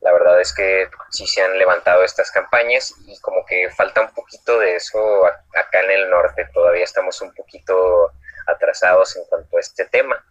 La 0.00 0.12
verdad 0.12 0.40
es 0.40 0.52
que 0.52 0.88
sí 1.10 1.26
se 1.26 1.42
han 1.42 1.58
levantado 1.58 2.04
estas 2.04 2.30
campañas 2.30 2.94
y 3.06 3.18
como 3.20 3.44
que 3.46 3.70
falta 3.70 4.02
un 4.02 4.12
poquito 4.14 4.58
de 4.58 4.76
eso 4.76 5.26
acá 5.26 5.80
en 5.82 5.90
el 5.90 6.10
norte. 6.10 6.48
Todavía 6.52 6.84
estamos 6.84 7.20
un 7.20 7.32
poquito 7.34 8.12
atrasados 8.46 9.16
en 9.16 9.24
cuanto 9.26 9.56
a 9.56 9.60
este 9.60 9.84
tema. 9.86 10.24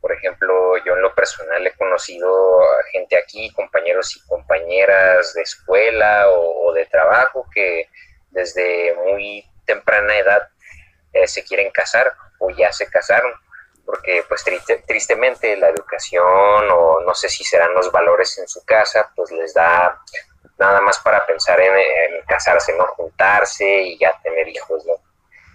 Por 0.00 0.12
ejemplo, 0.12 0.76
yo 0.84 0.94
en 0.94 1.02
lo 1.02 1.14
personal 1.14 1.66
he 1.66 1.72
conocido 1.76 2.62
a 2.62 2.82
gente 2.92 3.16
aquí, 3.16 3.50
compañeros 3.52 4.14
y 4.16 4.20
compañeras 4.26 5.32
de 5.32 5.42
escuela 5.42 6.28
o, 6.28 6.72
de 6.74 6.84
trabajo 6.86 7.46
que 7.54 7.88
desde 8.30 8.94
muy 8.96 9.48
temprana 9.64 10.18
edad 10.18 10.48
eh, 11.12 11.26
se 11.26 11.44
quieren 11.44 11.70
casar 11.70 12.12
o 12.38 12.50
ya 12.50 12.70
se 12.72 12.86
casaron, 12.90 13.32
porque 13.86 14.24
pues 14.28 14.44
tristemente 14.86 15.56
la 15.56 15.68
educación 15.68 16.68
o 16.70 17.00
no 17.00 17.14
sé 17.14 17.28
si 17.28 17.44
serán 17.44 17.72
los 17.74 17.90
valores 17.90 18.36
en 18.38 18.48
su 18.48 18.62
casa, 18.64 19.10
pues 19.16 19.30
les 19.30 19.54
da 19.54 20.00
nada 20.58 20.80
más 20.82 20.98
para 20.98 21.24
pensar 21.24 21.60
en, 21.60 21.74
en 21.76 22.22
casarse, 22.26 22.76
no 22.76 22.86
juntarse 22.88 23.64
y 23.64 23.98
ya 23.98 24.20
tener 24.22 24.48
hijos, 24.48 24.84
¿no? 24.84 25.03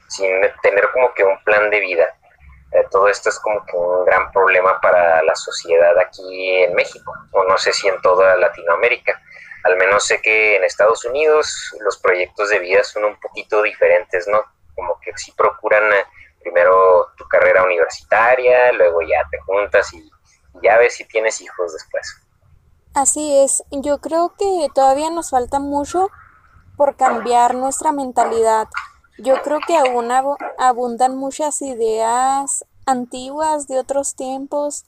Sin 0.09 0.29
tener 0.61 0.89
como 0.91 1.13
que 1.13 1.23
un 1.23 1.41
plan 1.43 1.69
de 1.69 1.79
vida. 1.79 2.05
Eh, 2.71 2.85
todo 2.91 3.07
esto 3.07 3.29
es 3.29 3.39
como 3.39 3.65
que 3.65 3.75
un 3.75 4.05
gran 4.05 4.31
problema 4.31 4.79
para 4.79 5.23
la 5.23 5.35
sociedad 5.35 5.97
aquí 5.97 6.63
en 6.63 6.75
México, 6.75 7.13
o 7.31 7.43
no 7.45 7.57
sé 7.57 7.73
si 7.73 7.87
en 7.87 7.99
toda 8.01 8.35
Latinoamérica. 8.35 9.19
Al 9.63 9.77
menos 9.77 10.05
sé 10.05 10.21
que 10.21 10.55
en 10.55 10.63
Estados 10.63 11.03
Unidos 11.05 11.73
los 11.81 11.97
proyectos 11.97 12.49
de 12.49 12.59
vida 12.59 12.83
son 12.83 13.05
un 13.05 13.19
poquito 13.19 13.61
diferentes, 13.61 14.27
¿no? 14.27 14.43
Como 14.75 14.99
que 14.99 15.11
sí 15.17 15.31
procuran 15.31 15.83
eh, 15.93 16.05
primero 16.41 17.07
tu 17.17 17.27
carrera 17.27 17.63
universitaria, 17.63 18.71
luego 18.73 19.01
ya 19.01 19.27
te 19.29 19.39
juntas 19.39 19.91
y 19.93 20.09
ya 20.61 20.77
ves 20.77 20.95
si 20.95 21.05
tienes 21.05 21.41
hijos 21.41 21.73
después. 21.73 22.21
Así 22.93 23.39
es, 23.43 23.63
yo 23.71 23.99
creo 23.99 24.33
que 24.37 24.67
todavía 24.73 25.09
nos 25.09 25.29
falta 25.29 25.59
mucho 25.59 26.09
por 26.75 26.95
cambiar 26.95 27.55
nuestra 27.55 27.91
mentalidad 27.91 28.67
yo 29.21 29.41
creo 29.43 29.59
que 29.65 29.77
aún 29.77 30.09
abundan 30.57 31.17
muchas 31.17 31.61
ideas 31.61 32.65
antiguas 32.85 33.67
de 33.67 33.79
otros 33.79 34.15
tiempos 34.15 34.85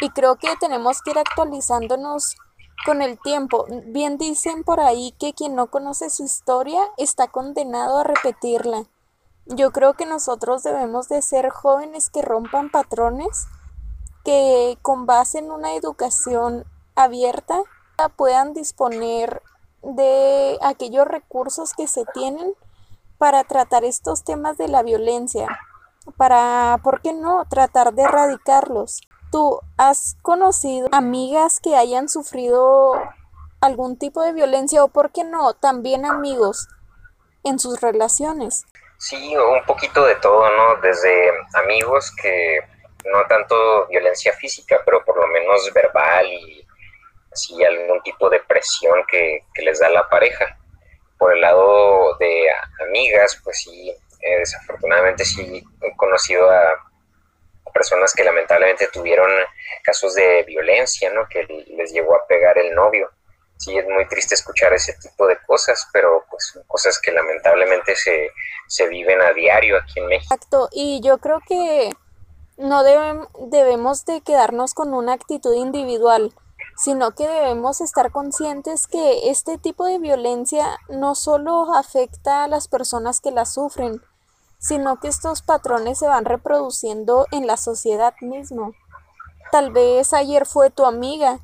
y 0.00 0.10
creo 0.10 0.36
que 0.36 0.48
tenemos 0.58 1.02
que 1.02 1.10
ir 1.10 1.18
actualizándonos 1.18 2.36
con 2.84 3.02
el 3.02 3.18
tiempo. 3.20 3.66
Bien 3.86 4.18
dicen 4.18 4.64
por 4.64 4.80
ahí 4.80 5.14
que 5.18 5.34
quien 5.34 5.54
no 5.54 5.68
conoce 5.68 6.10
su 6.10 6.24
historia 6.24 6.80
está 6.96 7.28
condenado 7.28 7.98
a 7.98 8.04
repetirla. 8.04 8.84
Yo 9.46 9.70
creo 9.72 9.94
que 9.94 10.06
nosotros 10.06 10.62
debemos 10.62 11.08
de 11.08 11.22
ser 11.22 11.50
jóvenes 11.50 12.10
que 12.10 12.22
rompan 12.22 12.70
patrones, 12.70 13.46
que 14.24 14.78
con 14.82 15.06
base 15.06 15.38
en 15.38 15.50
una 15.50 15.74
educación 15.74 16.64
abierta 16.94 17.62
puedan 18.16 18.54
disponer 18.54 19.42
de 19.82 20.58
aquellos 20.62 21.06
recursos 21.06 21.74
que 21.74 21.86
se 21.86 22.04
tienen 22.14 22.54
para 23.20 23.44
tratar 23.44 23.84
estos 23.84 24.24
temas 24.24 24.56
de 24.56 24.66
la 24.66 24.82
violencia, 24.82 25.46
para, 26.16 26.78
¿por 26.82 27.02
qué 27.02 27.12
no?, 27.12 27.44
tratar 27.50 27.92
de 27.92 28.04
erradicarlos. 28.04 29.02
¿Tú 29.30 29.60
has 29.76 30.16
conocido 30.22 30.88
amigas 30.90 31.60
que 31.60 31.76
hayan 31.76 32.08
sufrido 32.08 32.94
algún 33.60 33.98
tipo 33.98 34.22
de 34.22 34.32
violencia 34.32 34.82
o, 34.82 34.88
por 34.88 35.12
qué 35.12 35.22
no, 35.24 35.52
también 35.52 36.06
amigos 36.06 36.66
en 37.44 37.58
sus 37.58 37.82
relaciones? 37.82 38.64
Sí, 38.96 39.36
un 39.36 39.66
poquito 39.66 40.02
de 40.06 40.14
todo, 40.14 40.42
¿no? 40.56 40.80
Desde 40.80 41.30
amigos 41.62 42.10
que 42.22 42.60
no 43.04 43.26
tanto 43.28 43.86
violencia 43.88 44.32
física, 44.32 44.78
pero 44.86 45.04
por 45.04 45.18
lo 45.18 45.26
menos 45.26 45.70
verbal 45.74 46.26
y 46.26 46.66
así 47.30 47.62
algún 47.62 48.00
tipo 48.02 48.30
de 48.30 48.40
presión 48.40 49.04
que, 49.06 49.44
que 49.52 49.60
les 49.60 49.78
da 49.78 49.90
la 49.90 50.08
pareja 50.08 50.56
por 51.20 51.34
el 51.34 51.42
lado 51.42 52.16
de 52.18 52.46
amigas, 52.88 53.38
pues 53.44 53.58
sí, 53.58 53.90
eh, 53.90 54.38
desafortunadamente 54.38 55.22
sí 55.22 55.62
he 55.82 55.96
conocido 55.96 56.50
a, 56.50 56.62
personas 57.74 58.12
que 58.14 58.24
lamentablemente 58.24 58.88
tuvieron 58.88 59.30
casos 59.84 60.14
de 60.14 60.42
violencia, 60.42 61.08
¿no? 61.12 61.28
Que 61.28 61.44
les 61.68 61.92
llegó 61.92 62.16
a 62.16 62.26
pegar 62.26 62.58
el 62.58 62.74
novio. 62.74 63.08
Sí, 63.58 63.78
es 63.78 63.86
muy 63.86 64.08
triste 64.08 64.34
escuchar 64.34 64.72
ese 64.72 64.94
tipo 64.94 65.26
de 65.28 65.38
cosas, 65.46 65.86
pero 65.92 66.24
pues 66.28 66.50
son 66.52 66.64
cosas 66.66 66.98
que 67.00 67.12
lamentablemente 67.12 67.94
se, 67.94 68.30
se 68.66 68.88
viven 68.88 69.20
a 69.20 69.32
diario 69.34 69.76
aquí 69.76 70.00
en 70.00 70.06
México. 70.06 70.34
Exacto, 70.34 70.68
y 70.72 71.00
yo 71.04 71.18
creo 71.18 71.40
que 71.46 71.90
no 72.56 72.82
debemos 72.82 74.04
de 74.04 74.20
quedarnos 74.22 74.74
con 74.74 74.92
una 74.94 75.12
actitud 75.12 75.54
individual 75.54 76.32
sino 76.80 77.10
que 77.10 77.28
debemos 77.28 77.82
estar 77.82 78.10
conscientes 78.10 78.86
que 78.86 79.28
este 79.28 79.58
tipo 79.58 79.84
de 79.84 79.98
violencia 79.98 80.78
no 80.88 81.14
solo 81.14 81.74
afecta 81.74 82.44
a 82.44 82.48
las 82.48 82.68
personas 82.68 83.20
que 83.20 83.30
la 83.30 83.44
sufren, 83.44 84.00
sino 84.58 84.98
que 84.98 85.08
estos 85.08 85.42
patrones 85.42 85.98
se 85.98 86.06
van 86.06 86.24
reproduciendo 86.24 87.26
en 87.32 87.46
la 87.46 87.58
sociedad 87.58 88.14
mismo. 88.22 88.72
Tal 89.52 89.72
vez 89.72 90.14
ayer 90.14 90.46
fue 90.46 90.70
tu 90.70 90.86
amiga, 90.86 91.40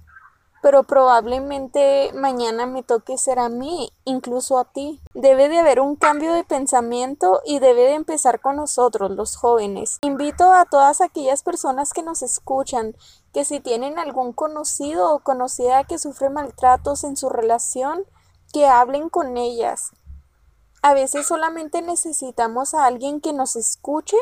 pero 0.62 0.82
probablemente 0.82 2.10
mañana 2.14 2.66
me 2.66 2.82
toque 2.82 3.18
ser 3.18 3.38
a 3.38 3.48
mí, 3.48 3.92
incluso 4.04 4.58
a 4.58 4.64
ti. 4.64 5.00
Debe 5.14 5.48
de 5.48 5.58
haber 5.58 5.80
un 5.80 5.96
cambio 5.96 6.32
de 6.32 6.44
pensamiento 6.44 7.40
y 7.44 7.58
debe 7.58 7.82
de 7.82 7.94
empezar 7.94 8.40
con 8.40 8.56
nosotros, 8.56 9.10
los 9.10 9.36
jóvenes. 9.36 9.98
Invito 10.02 10.52
a 10.52 10.64
todas 10.64 11.00
aquellas 11.00 11.42
personas 11.42 11.92
que 11.92 12.02
nos 12.02 12.22
escuchan 12.22 12.96
que 13.32 13.44
si 13.44 13.60
tienen 13.60 13.98
algún 13.98 14.32
conocido 14.32 15.12
o 15.12 15.20
conocida 15.20 15.84
que 15.84 15.98
sufre 15.98 16.30
maltratos 16.30 17.04
en 17.04 17.16
su 17.16 17.28
relación, 17.28 18.04
que 18.52 18.66
hablen 18.66 19.08
con 19.08 19.36
ellas. 19.36 19.90
A 20.82 20.94
veces 20.94 21.26
solamente 21.26 21.82
necesitamos 21.82 22.72
a 22.72 22.86
alguien 22.86 23.20
que 23.20 23.32
nos 23.32 23.56
escuche 23.56 24.16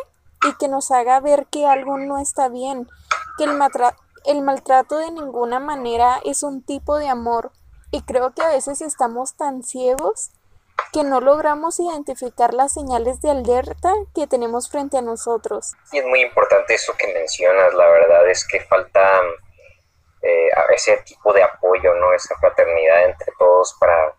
y 0.49 0.55
que 0.57 0.69
nos 0.69 0.91
haga 0.91 1.21
ver 1.21 1.47
que 1.47 1.67
algo 1.67 1.99
no 1.99 2.19
está 2.19 2.49
bien, 2.49 2.89
que 3.39 3.45
el, 3.45 3.53
el 4.25 4.41
maltrato 4.43 4.99
de 4.99 5.11
ninguna 5.11 5.61
manera 5.61 6.21
es 6.25 6.43
un 6.43 6.65
tipo 6.65 6.99
de 6.99 7.09
amor 7.09 7.53
y 7.91 8.03
creo 8.03 8.35
que 8.35 8.43
a 8.43 8.49
veces 8.49 8.81
estamos 8.81 9.37
tan 9.37 9.63
ciegos 9.63 10.31
que 10.93 11.05
no 11.05 11.21
logramos 11.21 11.79
identificar 11.79 12.55
las 12.55 12.73
señales 12.73 13.21
de 13.21 13.31
alerta 13.31 13.93
que 14.15 14.27
tenemos 14.27 14.71
frente 14.71 14.99
a 14.99 15.03
nosotros. 15.03 15.73
Y 15.93 15.99
es 15.99 16.07
muy 16.07 16.21
importante 16.23 16.75
eso 16.75 16.93
que 16.97 17.13
mencionas, 17.13 17.75
la 17.75 17.89
verdad 17.89 18.29
es 18.29 18.47
que 18.47 18.61
falta 18.63 19.21
eh, 20.23 20.49
ese 20.75 20.97
tipo 20.99 21.33
de 21.33 21.43
apoyo, 21.43 21.95
¿no? 21.95 22.13
Esa 22.13 22.37
fraternidad 22.39 23.05
entre 23.05 23.33
todos 23.39 23.77
para 23.79 24.15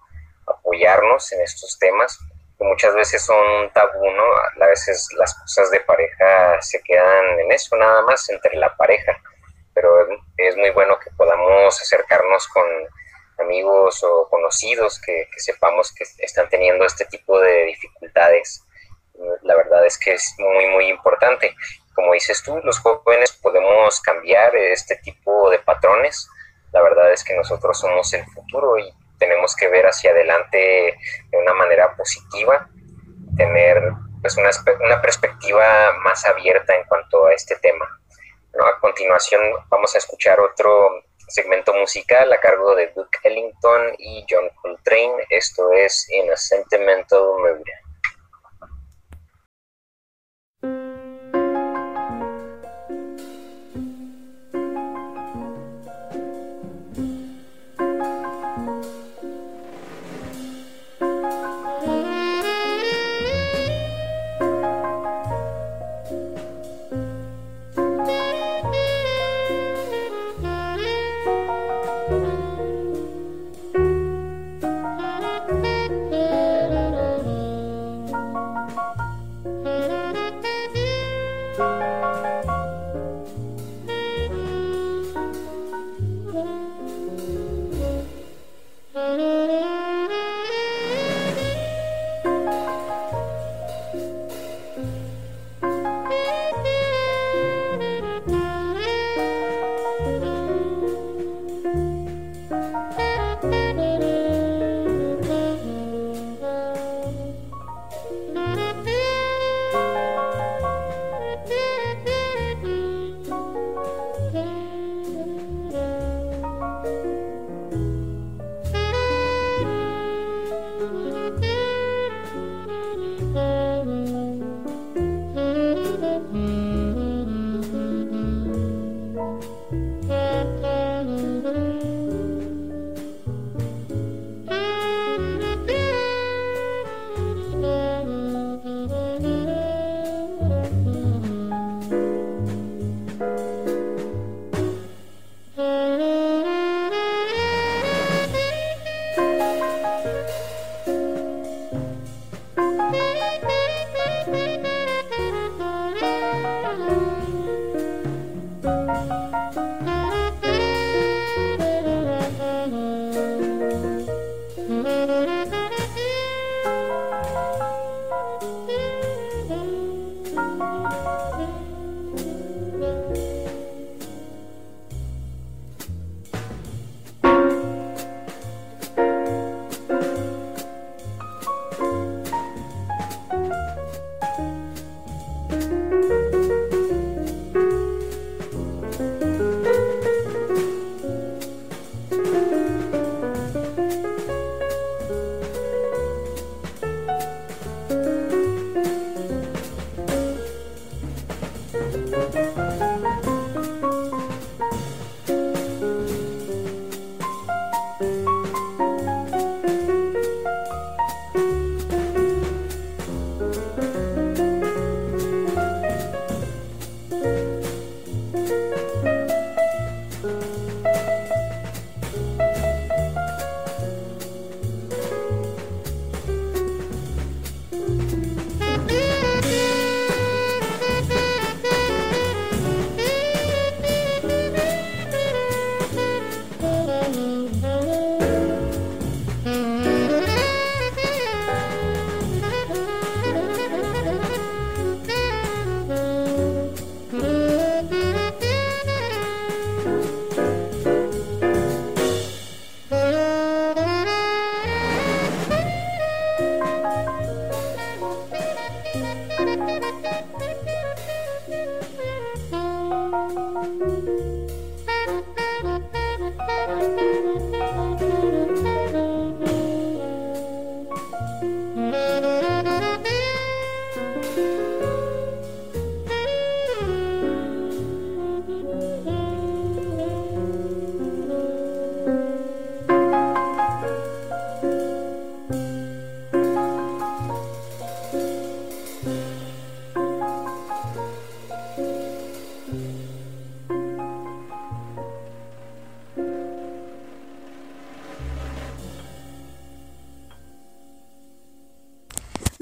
apoyarnos 0.47 1.31
en 1.33 1.41
estos 1.41 1.77
temas, 1.79 2.17
que 2.57 2.63
muchas 2.63 2.93
veces 2.93 3.25
son 3.25 3.71
tabú, 3.73 4.09
¿no? 4.11 4.23
A 4.63 4.67
veces 4.67 5.07
las 5.17 5.33
cosas 5.33 5.71
de 5.71 5.81
pareja 5.81 6.61
se 6.61 6.81
quedan 6.83 7.39
en 7.39 7.51
eso 7.51 7.75
nada 7.75 8.03
más, 8.03 8.29
entre 8.29 8.55
la 8.55 8.73
pareja 8.77 9.19
pero 9.75 10.07
es 10.37 10.55
muy 10.57 10.71
bueno 10.71 10.97
que 10.97 11.11
podamos 11.11 11.79
acercarnos 11.79 12.47
con 12.47 12.65
amigos 13.39 14.01
o 14.03 14.27
conocidos 14.29 14.99
que, 15.01 15.27
sepamos 15.37 15.93
que 15.93 16.05
están 16.19 16.49
teniendo 16.49 16.85
este 16.85 17.05
tipo 17.05 17.39
de 17.39 17.65
dificultades. 17.65 18.63
La 19.43 19.55
verdad 19.55 19.85
es 19.85 19.99
que 19.99 20.13
es 20.13 20.33
muy, 20.39 20.67
muy 20.67 20.87
importante. 20.87 21.53
Como 21.93 22.13
dices 22.13 22.41
tú, 22.43 22.59
los 22.63 22.79
jóvenes 22.79 23.33
podemos 23.33 24.01
cambiar 24.01 24.55
este 24.55 24.95
tipo 24.97 25.49
de 25.49 25.59
patrones. 25.59 26.27
La 26.71 26.81
verdad 26.81 27.11
es 27.11 27.23
que 27.23 27.35
nosotros 27.35 27.79
somos 27.79 28.13
el 28.13 28.25
futuro 28.25 28.77
y 28.77 28.91
tenemos 29.19 29.55
que 29.55 29.67
ver 29.67 29.85
hacia 29.85 30.11
adelante 30.11 30.97
de 31.31 31.37
una 31.37 31.53
manera 31.53 31.95
positiva, 31.95 32.69
tener 33.37 33.81
pues 34.21 34.37
una, 34.37 34.49
una 34.83 35.01
perspectiva 35.01 35.93
más 36.03 36.25
abierta 36.25 36.75
en 36.75 36.85
cuanto 36.85 37.25
a 37.27 37.33
este 37.33 37.55
tema. 37.57 37.85
A 38.57 38.79
continuación 38.79 39.41
vamos 39.69 39.93
a 39.95 39.97
escuchar 39.97 40.39
otro 40.39 41.03
segmento 41.27 41.73
musical 41.73 42.31
a 42.31 42.39
cargo 42.39 42.73
de 42.75 42.87
Duke 42.95 43.19
Ellington 43.23 43.95
y 43.97 44.25
John 44.29 44.49
Coltrane. 44.61 45.25
Esto 45.29 45.73
es 45.73 46.09
In 46.09 46.31
a 46.31 46.37
Sentimental 46.37 47.19
Mood. 47.39 47.84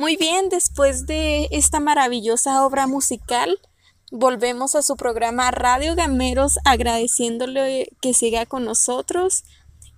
Muy 0.03 0.17
bien, 0.17 0.49
después 0.49 1.05
de 1.05 1.47
esta 1.51 1.79
maravillosa 1.79 2.65
obra 2.65 2.87
musical, 2.87 3.57
volvemos 4.11 4.75
a 4.75 4.81
su 4.81 4.97
programa 4.97 5.49
Radio 5.49 5.95
Gameros 5.95 6.59
agradeciéndole 6.65 7.87
que 8.01 8.13
siga 8.13 8.45
con 8.45 8.65
nosotros 8.65 9.45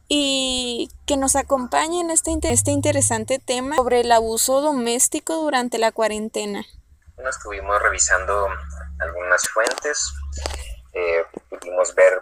y 0.07 0.91
que 1.07 1.17
nos 1.17 1.35
acompañe 1.35 2.01
en 2.01 2.11
este, 2.11 2.37
este 2.43 2.69
interesante 2.69 3.39
tema 3.39 3.77
sobre 3.77 4.01
el 4.01 4.11
abuso 4.11 4.61
doméstico 4.61 5.37
durante 5.37 5.79
la 5.79 5.91
cuarentena. 5.91 6.63
Bueno, 7.15 7.31
estuvimos 7.31 7.81
revisando 7.81 8.47
algunas 8.99 9.49
fuentes, 9.49 10.13
eh, 10.95 11.25
pudimos 11.49 11.93
ver 11.93 12.21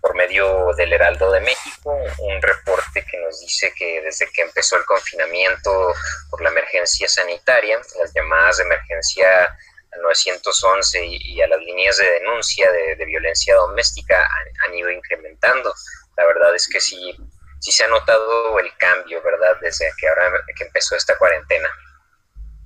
por 0.00 0.14
medio 0.14 0.72
del 0.76 0.92
Heraldo 0.92 1.32
de 1.32 1.40
México 1.40 1.92
un 2.18 2.40
reporte 2.40 3.04
que 3.04 3.18
nos 3.18 3.40
dice 3.40 3.72
que 3.76 4.00
desde 4.00 4.30
que 4.30 4.42
empezó 4.42 4.76
el 4.76 4.84
confinamiento 4.84 5.92
por 6.30 6.40
la 6.40 6.50
emergencia 6.50 7.08
sanitaria, 7.08 7.80
las 7.98 8.12
llamadas 8.14 8.58
de 8.58 8.64
emergencia 8.64 9.56
al 9.92 10.02
911 10.02 11.04
y, 11.04 11.42
a 11.42 11.48
las 11.48 11.60
líneas 11.60 11.96
de 11.98 12.10
denuncia 12.12 12.70
de, 12.70 13.04
violencia 13.04 13.56
doméstica 13.56 14.24
han, 14.66 14.74
ido 14.74 14.90
incrementando. 14.90 15.74
La 16.16 16.24
verdad 16.24 16.54
es 16.54 16.68
que 16.68 16.80
sí, 16.80 17.16
sí 17.60 17.72
se 17.72 17.84
ha 17.84 17.88
notado 17.88 18.58
el 18.60 18.74
cambio, 18.76 19.20
¿verdad? 19.22 19.56
Desde 19.60 19.90
que 19.98 20.08
ahora 20.08 20.32
que 20.56 20.64
empezó 20.64 20.94
esta 20.94 21.18
cuarentena. 21.18 21.68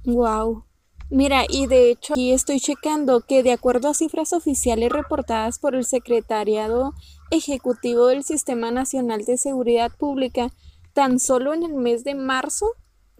Wow. 0.05 0.66
Mira, 1.09 1.45
y 1.49 1.66
de 1.66 1.90
hecho 1.90 2.14
aquí 2.14 2.33
estoy 2.33 2.59
checando 2.59 3.21
que 3.21 3.42
de 3.42 3.53
acuerdo 3.53 3.88
a 3.88 3.95
cifras 3.95 4.33
oficiales 4.33 4.90
reportadas 4.90 5.59
por 5.59 5.77
el 5.77 5.85
Secretariado 5.85 6.95
Ejecutivo 7.31 8.07
del 8.09 8.25
Sistema 8.25 8.71
Nacional 8.73 9.25
de 9.25 9.37
Seguridad 9.37 9.92
Pública, 9.97 10.49
tan 10.95 11.21
solo 11.21 11.55
en 11.55 11.62
el 11.62 11.75
mes 11.75 12.03
de 12.03 12.14
marzo, 12.14 12.73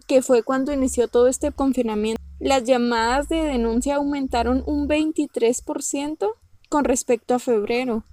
que 0.05 0.21
fue 0.21 0.43
cuando 0.43 0.73
inició 0.73 1.07
todo 1.07 1.27
este 1.27 1.51
confinamiento, 1.51 2.21
las 2.39 2.63
llamadas 2.63 3.29
de 3.29 3.43
denuncia 3.43 3.95
aumentaron 3.95 4.63
un 4.65 4.87
23% 4.87 6.33
con 6.69 6.83
respecto 6.83 7.35
a 7.35 7.39
febrero. 7.39 8.03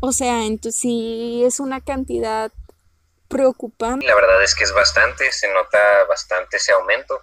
O 0.00 0.12
sea, 0.12 0.44
entonces 0.44 0.80
sí 0.80 1.42
es 1.44 1.60
una 1.60 1.80
cantidad 1.80 2.52
preocupante. 3.28 4.06
La 4.06 4.14
verdad 4.14 4.42
es 4.42 4.54
que 4.54 4.64
es 4.64 4.74
bastante, 4.74 5.32
se 5.32 5.52
nota 5.52 5.78
bastante 6.08 6.58
ese 6.58 6.72
aumento. 6.72 7.20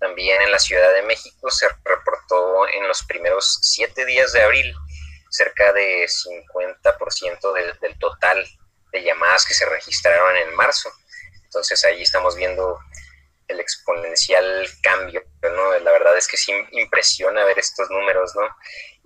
También 0.00 0.40
en 0.42 0.50
la 0.50 0.58
Ciudad 0.58 0.92
de 0.94 1.02
México 1.02 1.50
se 1.50 1.68
reportó 1.84 2.66
en 2.68 2.88
los 2.88 3.04
primeros 3.04 3.58
siete 3.62 4.04
días 4.06 4.32
de 4.32 4.42
abril 4.42 4.74
cerca 5.30 5.72
de 5.72 6.06
50% 6.08 7.52
del, 7.52 7.78
del 7.80 7.98
total 7.98 8.44
de 8.92 9.04
llamadas 9.04 9.44
que 9.46 9.54
se 9.54 9.66
registraron 9.66 10.36
en 10.36 10.54
marzo. 10.54 10.90
Entonces 11.44 11.84
ahí 11.84 12.02
estamos 12.02 12.34
viendo 12.34 12.78
el 13.50 13.60
exponencial 13.60 14.68
cambio, 14.82 15.22
¿no? 15.42 15.78
La 15.80 15.92
verdad 15.92 16.16
es 16.16 16.26
que 16.28 16.36
sí 16.36 16.52
impresiona 16.72 17.44
ver 17.44 17.58
estos 17.58 17.90
números, 17.90 18.34
¿no? 18.34 18.48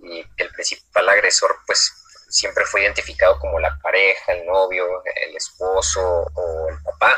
Y 0.07 0.23
el 0.37 0.49
principal 0.51 1.09
agresor, 1.09 1.57
pues, 1.65 1.91
siempre 2.29 2.65
fue 2.65 2.81
identificado 2.81 3.39
como 3.39 3.59
la 3.59 3.77
pareja, 3.79 4.33
el 4.33 4.45
novio, 4.45 5.03
el 5.27 5.35
esposo 5.35 6.27
o 6.33 6.69
el 6.69 6.81
papá. 6.83 7.17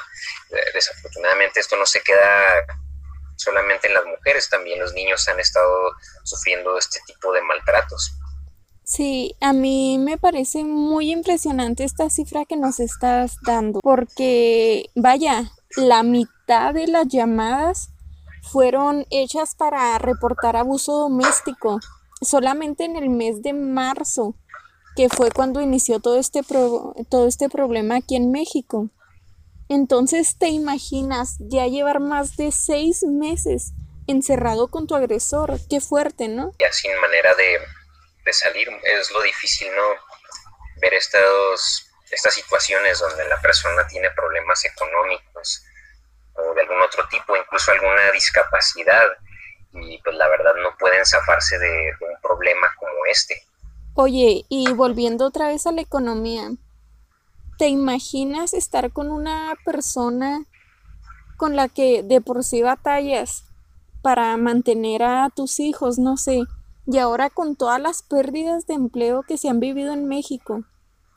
Eh, 0.51 0.71
desafortunadamente 0.73 1.59
esto 1.59 1.75
no 1.75 1.85
se 1.85 2.01
queda 2.01 2.65
solamente 3.37 3.87
en 3.87 3.93
las 3.93 4.05
mujeres, 4.05 4.49
también 4.49 4.79
los 4.79 4.93
niños 4.93 5.27
han 5.29 5.39
estado 5.39 5.93
sufriendo 6.23 6.77
este 6.77 6.99
tipo 7.07 7.31
de 7.31 7.41
maltratos. 7.41 8.11
Sí, 8.83 9.35
a 9.41 9.51
mí 9.51 9.97
me 9.99 10.17
parece 10.17 10.63
muy 10.63 11.11
impresionante 11.11 11.83
esta 11.83 12.09
cifra 12.09 12.45
que 12.45 12.55
nos 12.55 12.79
estás 12.79 13.35
dando, 13.45 13.79
porque 13.81 14.89
vaya, 14.95 15.51
la 15.75 16.03
mitad 16.03 16.73
de 16.73 16.87
las 16.87 17.07
llamadas 17.07 17.89
fueron 18.43 19.05
hechas 19.09 19.55
para 19.55 19.97
reportar 19.97 20.55
abuso 20.55 20.97
doméstico, 20.97 21.79
solamente 22.21 22.85
en 22.85 22.95
el 22.95 23.09
mes 23.09 23.41
de 23.41 23.51
marzo, 23.53 24.35
que 24.95 25.09
fue 25.09 25.31
cuando 25.31 25.61
inició 25.61 25.99
todo 25.99 26.17
este, 26.17 26.41
todo 27.09 27.27
este 27.27 27.49
problema 27.49 27.97
aquí 27.97 28.15
en 28.15 28.31
México. 28.31 28.89
Entonces, 29.69 30.37
¿te 30.37 30.47
imaginas 30.47 31.37
ya 31.39 31.67
llevar 31.67 31.99
más 31.99 32.37
de 32.37 32.51
seis 32.51 33.03
meses 33.03 33.73
encerrado 34.07 34.69
con 34.69 34.87
tu 34.87 34.95
agresor? 34.95 35.59
Qué 35.69 35.81
fuerte, 35.81 36.27
¿no? 36.27 36.51
Ya 36.59 36.71
sin 36.71 36.95
manera 37.01 37.35
de 37.35 37.59
de 38.27 38.33
salir. 38.33 38.69
Es 38.83 39.11
lo 39.11 39.21
difícil, 39.21 39.69
¿no? 39.75 39.87
Ver 40.81 40.93
estos, 40.93 41.89
estas 42.11 42.35
situaciones 42.35 42.99
donde 42.99 43.27
la 43.27 43.41
persona 43.41 43.87
tiene 43.87 44.11
problemas 44.11 44.63
económicos 44.65 45.63
o 46.33 46.53
de 46.53 46.61
algún 46.61 46.81
otro 46.81 47.07
tipo, 47.07 47.35
incluso 47.35 47.71
alguna 47.71 48.11
discapacidad, 48.11 49.07
y 49.73 49.99
pues 50.03 50.15
la 50.15 50.27
verdad 50.27 50.53
no 50.61 50.75
pueden 50.77 51.03
zafarse 51.03 51.57
de, 51.57 51.93
un 52.01 52.21
problema 52.21 52.71
como 52.77 53.05
este. 53.09 53.43
Oye, 53.95 54.45
y 54.47 54.71
volviendo 54.73 55.25
otra 55.25 55.47
vez 55.47 55.65
a 55.65 55.71
la 55.71 55.81
economía, 55.81 56.51
¿te 57.57 57.67
imaginas 57.67 58.53
estar 58.53 58.91
con 58.91 59.11
una 59.11 59.55
persona 59.65 60.45
con 61.37 61.55
la 61.55 61.67
que 61.67 62.03
de 62.03 62.21
por 62.21 62.43
sí 62.43 62.61
batallas 62.61 63.43
para 64.01 64.35
mantener 64.37 65.03
a 65.03 65.29
tus 65.29 65.59
hijos, 65.59 65.99
no 65.99 66.17
sé, 66.17 66.43
y 66.85 66.97
ahora 66.97 67.29
con 67.29 67.55
todas 67.55 67.81
las 67.81 68.01
pérdidas 68.01 68.65
de 68.67 68.75
empleo 68.75 69.23
que 69.23 69.37
se 69.37 69.49
han 69.49 69.59
vivido 69.59 69.93
en 69.93 70.07
México, 70.07 70.63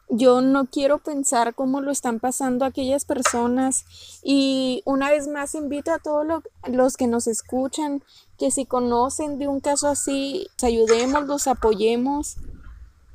yo 0.09 0.41
no 0.41 0.67
quiero 0.67 0.99
pensar 0.99 1.55
cómo 1.55 1.81
lo 1.81 1.93
están 1.93 2.19
pasando 2.19 2.65
aquellas 2.65 3.05
personas 3.05 3.85
y 4.25 4.83
una 4.85 5.11
vez 5.11 5.29
más 5.29 5.55
invito 5.55 5.93
a 5.93 6.01
todos 6.01 6.27
los 6.67 6.97
que 6.97 7.07
nos 7.07 7.29
escuchan 7.29 8.03
que 8.37 8.51
si 8.51 8.67
conocen 8.67 9.39
de 9.39 9.47
un 9.47 9.61
caso 9.61 9.87
así, 9.87 10.49
los 10.55 10.65
ayudemos, 10.65 11.27
los 11.27 11.47
apoyemos, 11.47 12.37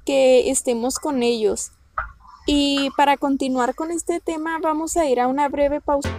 que 0.06 0.50
estemos 0.50 1.00
con 1.00 1.22
ellos. 1.22 1.72
Y 2.46 2.90
para 2.96 3.18
continuar 3.18 3.74
con 3.74 3.90
este 3.92 4.20
tema 4.20 4.60
vamos 4.62 4.98
a 4.98 5.06
ir 5.08 5.20
a 5.20 5.28
una 5.28 5.50
breve 5.50 5.82
pausa. 5.82 6.10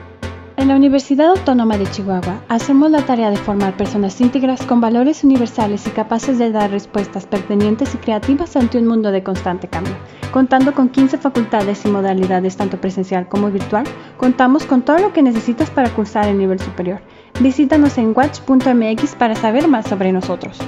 En 0.57 0.69
la 0.69 0.77
Universidad 0.77 1.29
Autónoma 1.29 1.77
de 1.77 1.89
Chihuahua 1.91 2.43
hacemos 2.49 2.91
la 2.91 3.05
tarea 3.05 3.31
de 3.31 3.37
formar 3.37 3.77
personas 3.77 4.19
íntegras 4.21 4.63
con 4.63 4.81
valores 4.81 5.23
universales 5.23 5.87
y 5.87 5.91
capaces 5.91 6.39
de 6.39 6.51
dar 6.51 6.71
respuestas 6.71 7.27
pertinentes 7.27 7.95
y 7.95 7.99
creativas 7.99 8.57
ante 8.57 8.79
un 8.79 8.87
mundo 8.87 9.13
de 9.13 9.23
constante 9.23 9.69
cambio. 9.69 9.95
Contando 10.33 10.75
con 10.75 10.89
15 10.89 11.19
facultades 11.19 11.85
y 11.85 11.89
modalidades 11.89 12.57
tanto 12.57 12.81
presencial 12.81 13.29
como 13.29 13.51
virtual, 13.51 13.85
contamos 14.17 14.65
con 14.65 14.83
todo 14.83 14.99
lo 14.99 15.13
que 15.13 15.23
necesitas 15.23 15.71
para 15.71 15.95
cursar 15.95 16.27
el 16.27 16.39
nivel 16.39 16.59
superior. 16.59 17.03
Visítanos 17.41 17.99
en 17.99 18.15
watch.mx 18.17 19.15
para 19.15 19.37
saber 19.37 19.69
más 19.69 19.87
sobre 19.87 20.11
nosotros 20.11 20.59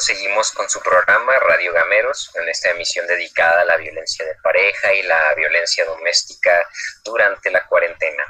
seguimos 0.00 0.52
con 0.52 0.68
su 0.68 0.80
programa 0.80 1.32
Radio 1.38 1.72
Gameros, 1.72 2.30
en 2.34 2.48
esta 2.48 2.70
emisión 2.70 3.06
dedicada 3.06 3.62
a 3.62 3.64
la 3.64 3.76
violencia 3.76 4.26
de 4.26 4.34
pareja 4.42 4.92
y 4.92 5.02
la 5.02 5.34
violencia 5.34 5.84
doméstica 5.86 6.68
durante 7.04 7.50
la 7.50 7.66
cuarentena. 7.66 8.24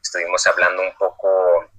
Estuvimos 0.00 0.46
hablando 0.46 0.82
un 0.82 0.94
poco 0.96 1.70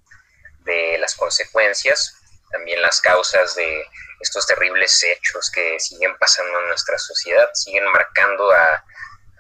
de 0.66 0.98
las 0.98 1.16
consecuencias, 1.16 2.16
también 2.52 2.82
las 2.82 3.02
causas 3.02 3.56
de 3.56 3.86
estos 4.20 4.46
terribles 4.46 5.02
hechos 5.04 5.50
que 5.52 5.80
siguen 5.80 6.18
pasando 6.20 6.60
en 6.60 6.68
nuestra 6.68 6.98
sociedad, 6.98 7.50
siguen 7.54 7.86
marcando 7.92 8.52
a, 8.52 8.84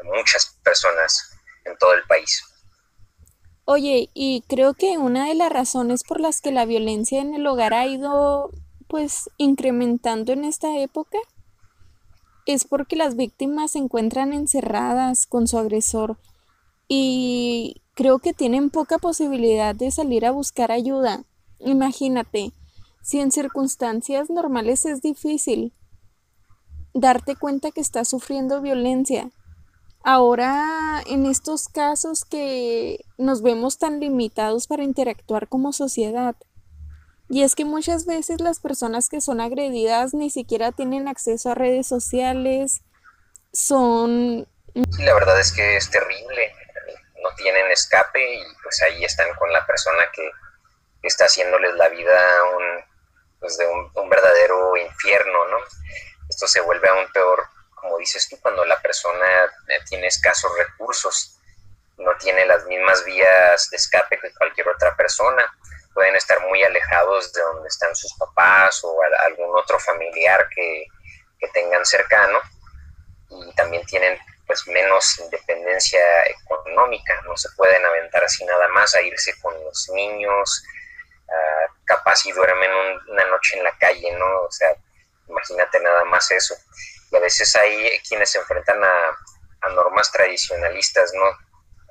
muchas 0.03 0.57
personas 0.63 1.29
en 1.65 1.77
todo 1.77 1.93
el 1.93 2.03
país. 2.03 2.41
Oye, 3.65 4.09
y 4.13 4.45
creo 4.47 4.73
que 4.73 4.97
una 4.97 5.27
de 5.27 5.35
las 5.35 5.51
razones 5.51 6.03
por 6.03 6.21
las 6.21 6.39
que 6.39 6.53
la 6.53 6.63
violencia 6.63 7.19
en 7.19 7.35
el 7.35 7.45
hogar 7.45 7.73
ha 7.73 7.85
ido 7.85 8.49
pues 8.89 9.29
incrementando 9.37 10.33
en 10.33 10.43
esta 10.43 10.77
época 10.79 11.19
es 12.45 12.65
porque 12.65 12.95
las 12.95 13.15
víctimas 13.15 13.71
se 13.71 13.77
encuentran 13.77 14.33
encerradas 14.33 15.27
con 15.27 15.47
su 15.47 15.57
agresor 15.57 16.17
y 16.87 17.83
creo 17.93 18.17
que 18.17 18.33
tienen 18.33 18.71
poca 18.71 18.97
posibilidad 18.97 19.75
de 19.75 19.91
salir 19.91 20.25
a 20.25 20.31
buscar 20.31 20.71
ayuda. 20.71 21.23
Imagínate, 21.59 22.51
si 23.03 23.19
en 23.19 23.31
circunstancias 23.31 24.31
normales 24.31 24.85
es 24.85 25.01
difícil 25.01 25.71
darte 26.95 27.35
cuenta 27.35 27.69
que 27.69 27.81
estás 27.81 28.07
sufriendo 28.07 28.61
violencia, 28.61 29.29
ahora 30.03 31.03
en 31.05 31.27
estos 31.27 31.67
casos 31.67 32.25
que 32.25 33.05
nos 33.19 33.43
vemos 33.43 33.77
tan 33.77 33.99
limitados 33.99 34.65
para 34.65 34.83
interactuar 34.83 35.47
como 35.47 35.73
sociedad, 35.73 36.35
y 37.29 37.43
es 37.43 37.53
que 37.53 37.63
muchas 37.63 38.07
veces 38.07 38.41
las 38.41 38.59
personas 38.59 39.07
que 39.07 39.21
son 39.21 39.39
agredidas 39.39 40.15
ni 40.15 40.31
siquiera 40.31 40.71
tienen 40.71 41.07
acceso 41.07 41.51
a 41.51 41.55
redes 41.55 41.87
sociales, 41.87 42.81
son... 43.53 44.47
Sí, 44.73 45.03
la 45.03 45.13
verdad 45.13 45.39
es 45.39 45.51
que 45.51 45.77
es 45.77 45.91
terrible, 45.91 46.53
no 47.21 47.29
tienen 47.35 47.69
escape 47.71 48.33
y 48.33 48.41
pues 48.63 48.81
ahí 48.81 49.05
están 49.05 49.33
con 49.35 49.53
la 49.53 49.63
persona 49.65 50.03
que 50.11 50.27
está 51.03 51.25
haciéndoles 51.25 51.75
la 51.75 51.89
vida 51.89 52.19
un, 52.57 52.85
pues 53.39 53.57
de 53.57 53.67
un, 53.67 54.09
verdadero 54.09 54.75
infierno, 54.77 55.47
¿no? 55.49 55.57
Esto 56.29 56.47
se 56.47 56.61
vuelve 56.61 56.89
aún 56.89 57.11
peor, 57.13 57.43
como 57.75 57.97
dices 57.99 58.27
tú, 58.27 58.39
cuando 58.41 58.65
la 58.65 58.81
persona 58.81 59.45
eh, 59.67 59.79
tiene 59.87 60.07
escasos 60.07 60.51
recursos, 60.57 61.39
no 61.97 62.11
tiene 62.17 62.45
las 62.47 62.65
mismas 62.65 63.05
vías 63.05 63.69
de 63.69 63.77
escape 63.77 64.19
que 64.19 64.33
cualquier 64.33 64.67
otra 64.69 64.95
persona 64.95 65.45
pueden 65.93 66.15
estar 66.15 66.39
muy 66.47 66.63
alejados 66.63 67.33
de 67.33 67.41
donde 67.41 67.67
están 67.67 67.95
sus 67.95 68.13
papás 68.15 68.81
o 68.83 68.97
algún 69.27 69.57
otro 69.57 69.79
familiar 69.79 70.47
que, 70.55 70.85
tengan 71.53 71.85
cercano 71.85 72.37
y 73.29 73.53
también 73.55 73.85
tienen 73.85 74.19
pues 74.45 74.67
menos 74.67 75.19
independencia 75.19 76.01
económica, 76.25 77.21
no 77.21 77.37
se 77.37 77.49
pueden 77.55 77.83
aventar 77.85 78.23
así 78.25 78.43
nada 78.43 78.67
más 78.67 78.93
a 78.93 79.01
irse 79.01 79.33
con 79.39 79.53
los 79.63 79.89
niños, 79.93 80.63
capaz 81.85 82.25
y 82.25 82.31
duermen 82.31 82.69
una 83.07 83.25
noche 83.25 83.57
en 83.57 83.63
la 83.63 83.75
calle, 83.77 84.11
¿no? 84.11 84.41
O 84.43 84.51
sea, 84.51 84.69
imagínate 85.27 85.79
nada 85.79 86.05
más 86.05 86.29
eso. 86.31 86.55
Y 87.11 87.15
a 87.15 87.19
veces 87.19 87.55
hay 87.55 87.99
quienes 88.07 88.29
se 88.29 88.37
enfrentan 88.37 88.83
a, 88.83 89.17
normas 89.73 90.11
tradicionalistas, 90.11 91.11
¿no? 91.13 91.25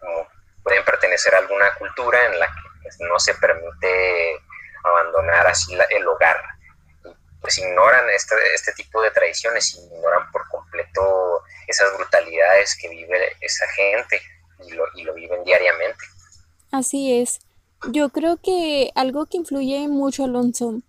Como 0.01 0.29
pueden 0.63 0.85
pertenecer 0.85 1.35
a 1.35 1.39
alguna 1.39 1.75
cultura 1.75 2.25
en 2.27 2.39
la 2.39 2.47
que 2.47 2.68
pues, 2.97 3.09
no 3.09 3.19
se 3.19 3.35
permite 3.35 4.41
abandonar 4.85 5.47
así 5.47 5.77
el 5.91 6.07
hogar. 6.07 6.37
pues 7.41 7.59
ignoran 7.59 8.09
este, 8.11 8.35
este 8.55 8.73
tipo 8.73 9.01
de 9.01 9.11
tradiciones, 9.11 9.75
ignoran 9.75 10.31
por 10.33 10.47
completo 10.49 11.43
esas 11.67 11.97
brutalidades 11.97 12.77
que 12.81 12.89
vive 12.89 13.37
esa 13.41 13.67
gente 13.69 14.21
y 14.67 14.73
lo, 14.73 14.85
y 14.95 15.03
lo 15.05 15.15
viven 15.15 15.45
diariamente. 15.45 16.05
Así 16.73 17.21
es. 17.21 17.41
Yo 17.91 18.09
creo 18.09 18.39
que 18.39 18.91
algo 18.97 19.27
que 19.27 19.37
influye 19.37 19.87
mucho, 19.87 20.25
Alonso, 20.25 20.81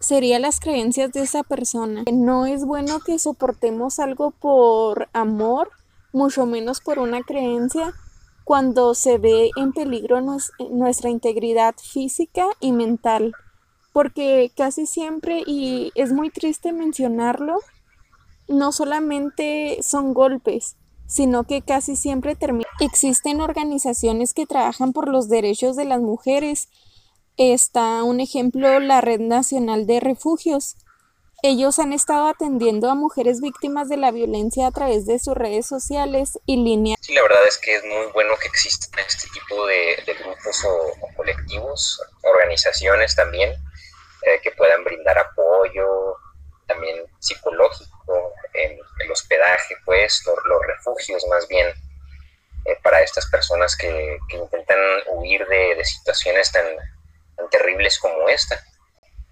sería 0.00 0.38
las 0.38 0.58
creencias 0.58 1.12
de 1.12 1.22
esa 1.22 1.42
persona. 1.42 2.04
No 2.10 2.46
es 2.46 2.64
bueno 2.64 3.00
que 3.00 3.18
soportemos 3.18 3.98
algo 3.98 4.30
por 4.30 5.08
amor, 5.12 5.70
mucho 6.12 6.46
menos 6.46 6.80
por 6.80 6.98
una 6.98 7.22
creencia, 7.22 7.92
cuando 8.44 8.94
se 8.94 9.18
ve 9.18 9.50
en 9.56 9.72
peligro 9.72 10.20
nuestra 10.70 11.10
integridad 11.10 11.74
física 11.76 12.46
y 12.60 12.72
mental. 12.72 13.32
Porque 13.92 14.52
casi 14.56 14.86
siempre, 14.86 15.42
y 15.46 15.92
es 15.94 16.12
muy 16.12 16.30
triste 16.30 16.72
mencionarlo, 16.72 17.58
no 18.48 18.72
solamente 18.72 19.78
son 19.82 20.14
golpes, 20.14 20.76
sino 21.06 21.44
que 21.44 21.62
casi 21.62 21.96
siempre 21.96 22.36
termina. 22.36 22.68
Existen 22.80 23.40
organizaciones 23.40 24.32
que 24.34 24.46
trabajan 24.46 24.92
por 24.92 25.08
los 25.08 25.28
derechos 25.28 25.76
de 25.76 25.84
las 25.84 26.00
mujeres. 26.00 26.68
Está 27.36 28.04
un 28.04 28.20
ejemplo 28.20 28.78
la 28.80 29.00
Red 29.00 29.20
Nacional 29.20 29.86
de 29.86 30.00
Refugios. 30.00 30.76
Ellos 31.42 31.78
han 31.78 31.94
estado 31.94 32.28
atendiendo 32.28 32.90
a 32.90 32.94
mujeres 32.94 33.40
víctimas 33.40 33.88
de 33.88 33.96
la 33.96 34.10
violencia 34.10 34.66
a 34.66 34.72
través 34.72 35.06
de 35.06 35.18
sus 35.18 35.34
redes 35.34 35.66
sociales 35.66 36.38
y 36.44 36.56
líneas. 36.56 36.98
Sí, 37.00 37.14
la 37.14 37.22
verdad 37.22 37.46
es 37.46 37.56
que 37.56 37.76
es 37.76 37.84
muy 37.84 38.06
bueno 38.12 38.36
que 38.36 38.48
existan 38.48 39.00
este 39.06 39.26
tipo 39.30 39.66
de, 39.66 39.96
grupos 40.22 40.64
o, 40.64 41.16
colectivos, 41.16 41.98
organizaciones 42.22 43.16
también, 43.16 43.52
eh, 44.22 44.40
que 44.42 44.50
puedan 44.50 44.84
brindar 44.84 45.18
apoyo, 45.18 46.16
también 46.66 47.06
psicológico, 47.18 48.34
el 48.52 49.10
hospedaje, 49.10 49.76
pues, 49.84 50.22
los, 50.26 50.66
refugios 50.66 51.24
más 51.28 51.48
bien, 51.48 51.66
eh, 52.66 52.78
para 52.82 53.00
estas 53.00 53.26
personas 53.30 53.76
que, 53.76 54.18
intentan 54.28 54.78
huir 55.12 55.46
de, 55.46 55.84
situaciones 55.84 56.52
tan, 56.52 56.66
terribles 57.50 57.98
como 57.98 58.28
esta. 58.28 58.62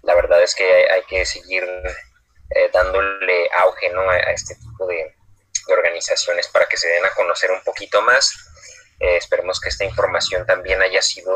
La 0.03 0.15
verdad 0.15 0.41
es 0.41 0.55
que 0.55 0.63
hay, 0.63 1.03
que 1.07 1.25
seguir 1.25 1.63
eh, 1.63 2.69
dándole 2.73 3.49
auge 3.63 3.89
¿no? 3.89 4.09
a, 4.09 4.17
este 4.17 4.55
tipo 4.55 4.87
de, 4.87 5.15
organizaciones 5.67 6.47
para 6.47 6.65
que 6.65 6.77
se 6.77 6.87
den 6.87 7.05
a 7.05 7.11
conocer 7.11 7.51
un 7.51 7.61
poquito 7.63 8.01
más. 8.01 8.33
Eh, 8.99 9.17
esperemos 9.17 9.59
que 9.59 9.69
esta 9.69 9.85
información 9.85 10.45
también 10.45 10.81
haya 10.81 11.01
sido 11.01 11.31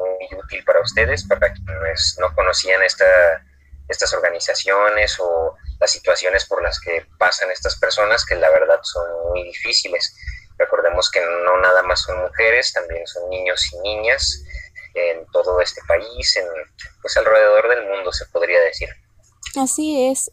muy 0.00 0.38
útil 0.38 0.62
para 0.64 0.80
ustedes, 0.80 1.26
para 1.26 1.52
quienes 1.52 2.16
no 2.20 2.34
conocían 2.34 2.82
esta 2.82 3.06
estas 3.90 4.14
organizaciones 4.14 5.18
o 5.18 5.56
las 5.80 5.90
situaciones 5.90 6.44
por 6.46 6.62
las 6.62 6.80
que 6.80 7.06
pasan 7.18 7.50
estas 7.50 7.78
personas, 7.78 8.24
que 8.24 8.36
la 8.36 8.48
verdad 8.50 8.78
son 8.82 9.04
muy 9.30 9.42
difíciles. 9.44 10.16
Recordemos 10.58 11.10
que 11.10 11.20
no 11.20 11.58
nada 11.58 11.82
más 11.82 12.02
son 12.02 12.20
mujeres, 12.20 12.72
también 12.72 13.06
son 13.06 13.28
niños 13.28 13.72
y 13.72 13.78
niñas 13.80 14.42
en 14.94 15.26
todo 15.32 15.60
este 15.60 15.80
país, 15.86 16.36
en, 16.36 16.46
pues 17.02 17.16
alrededor 17.16 17.68
del 17.68 17.88
mundo 17.88 18.12
se 18.12 18.26
podría 18.26 18.60
decir. 18.60 18.88
Así 19.56 20.08
es. 20.10 20.30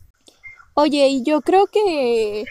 Oye, 0.74 1.08
y 1.08 1.24
yo 1.24 1.42
creo 1.42 1.68
que 1.68 2.46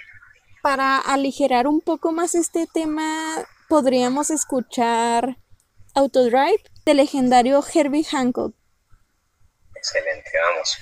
para 0.63 0.99
aligerar 0.99 1.67
un 1.67 1.81
poco 1.81 2.13
más 2.13 2.35
este 2.35 2.67
tema, 2.67 3.47
podríamos 3.69 4.31
escuchar 4.31 5.37
Autodrive 5.95 6.63
del 6.85 6.99
legendario 6.99 7.63
Herbie 7.73 8.05
Hancock. 8.05 8.55
Excelente, 9.75 10.31
vamos. 10.43 10.77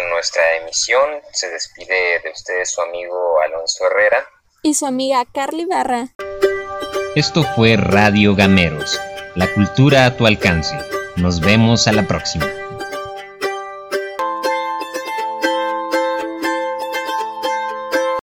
Con 0.00 0.10
nuestra 0.10 0.56
emisión. 0.56 1.20
Se 1.32 1.50
despide 1.50 2.20
de 2.22 2.30
ustedes 2.30 2.72
su 2.72 2.80
amigo 2.80 3.40
Alonso 3.40 3.86
Herrera. 3.86 4.24
Y 4.62 4.74
su 4.74 4.86
amiga 4.86 5.24
Carly 5.32 5.64
Barra. 5.64 6.08
Esto 7.14 7.42
fue 7.56 7.76
Radio 7.76 8.34
Gameros, 8.34 9.00
la 9.34 9.52
cultura 9.52 10.06
a 10.06 10.16
tu 10.16 10.26
alcance. 10.26 10.76
Nos 11.16 11.40
vemos 11.40 11.88
a 11.88 11.92
la 11.92 12.06
próxima. 12.06 12.46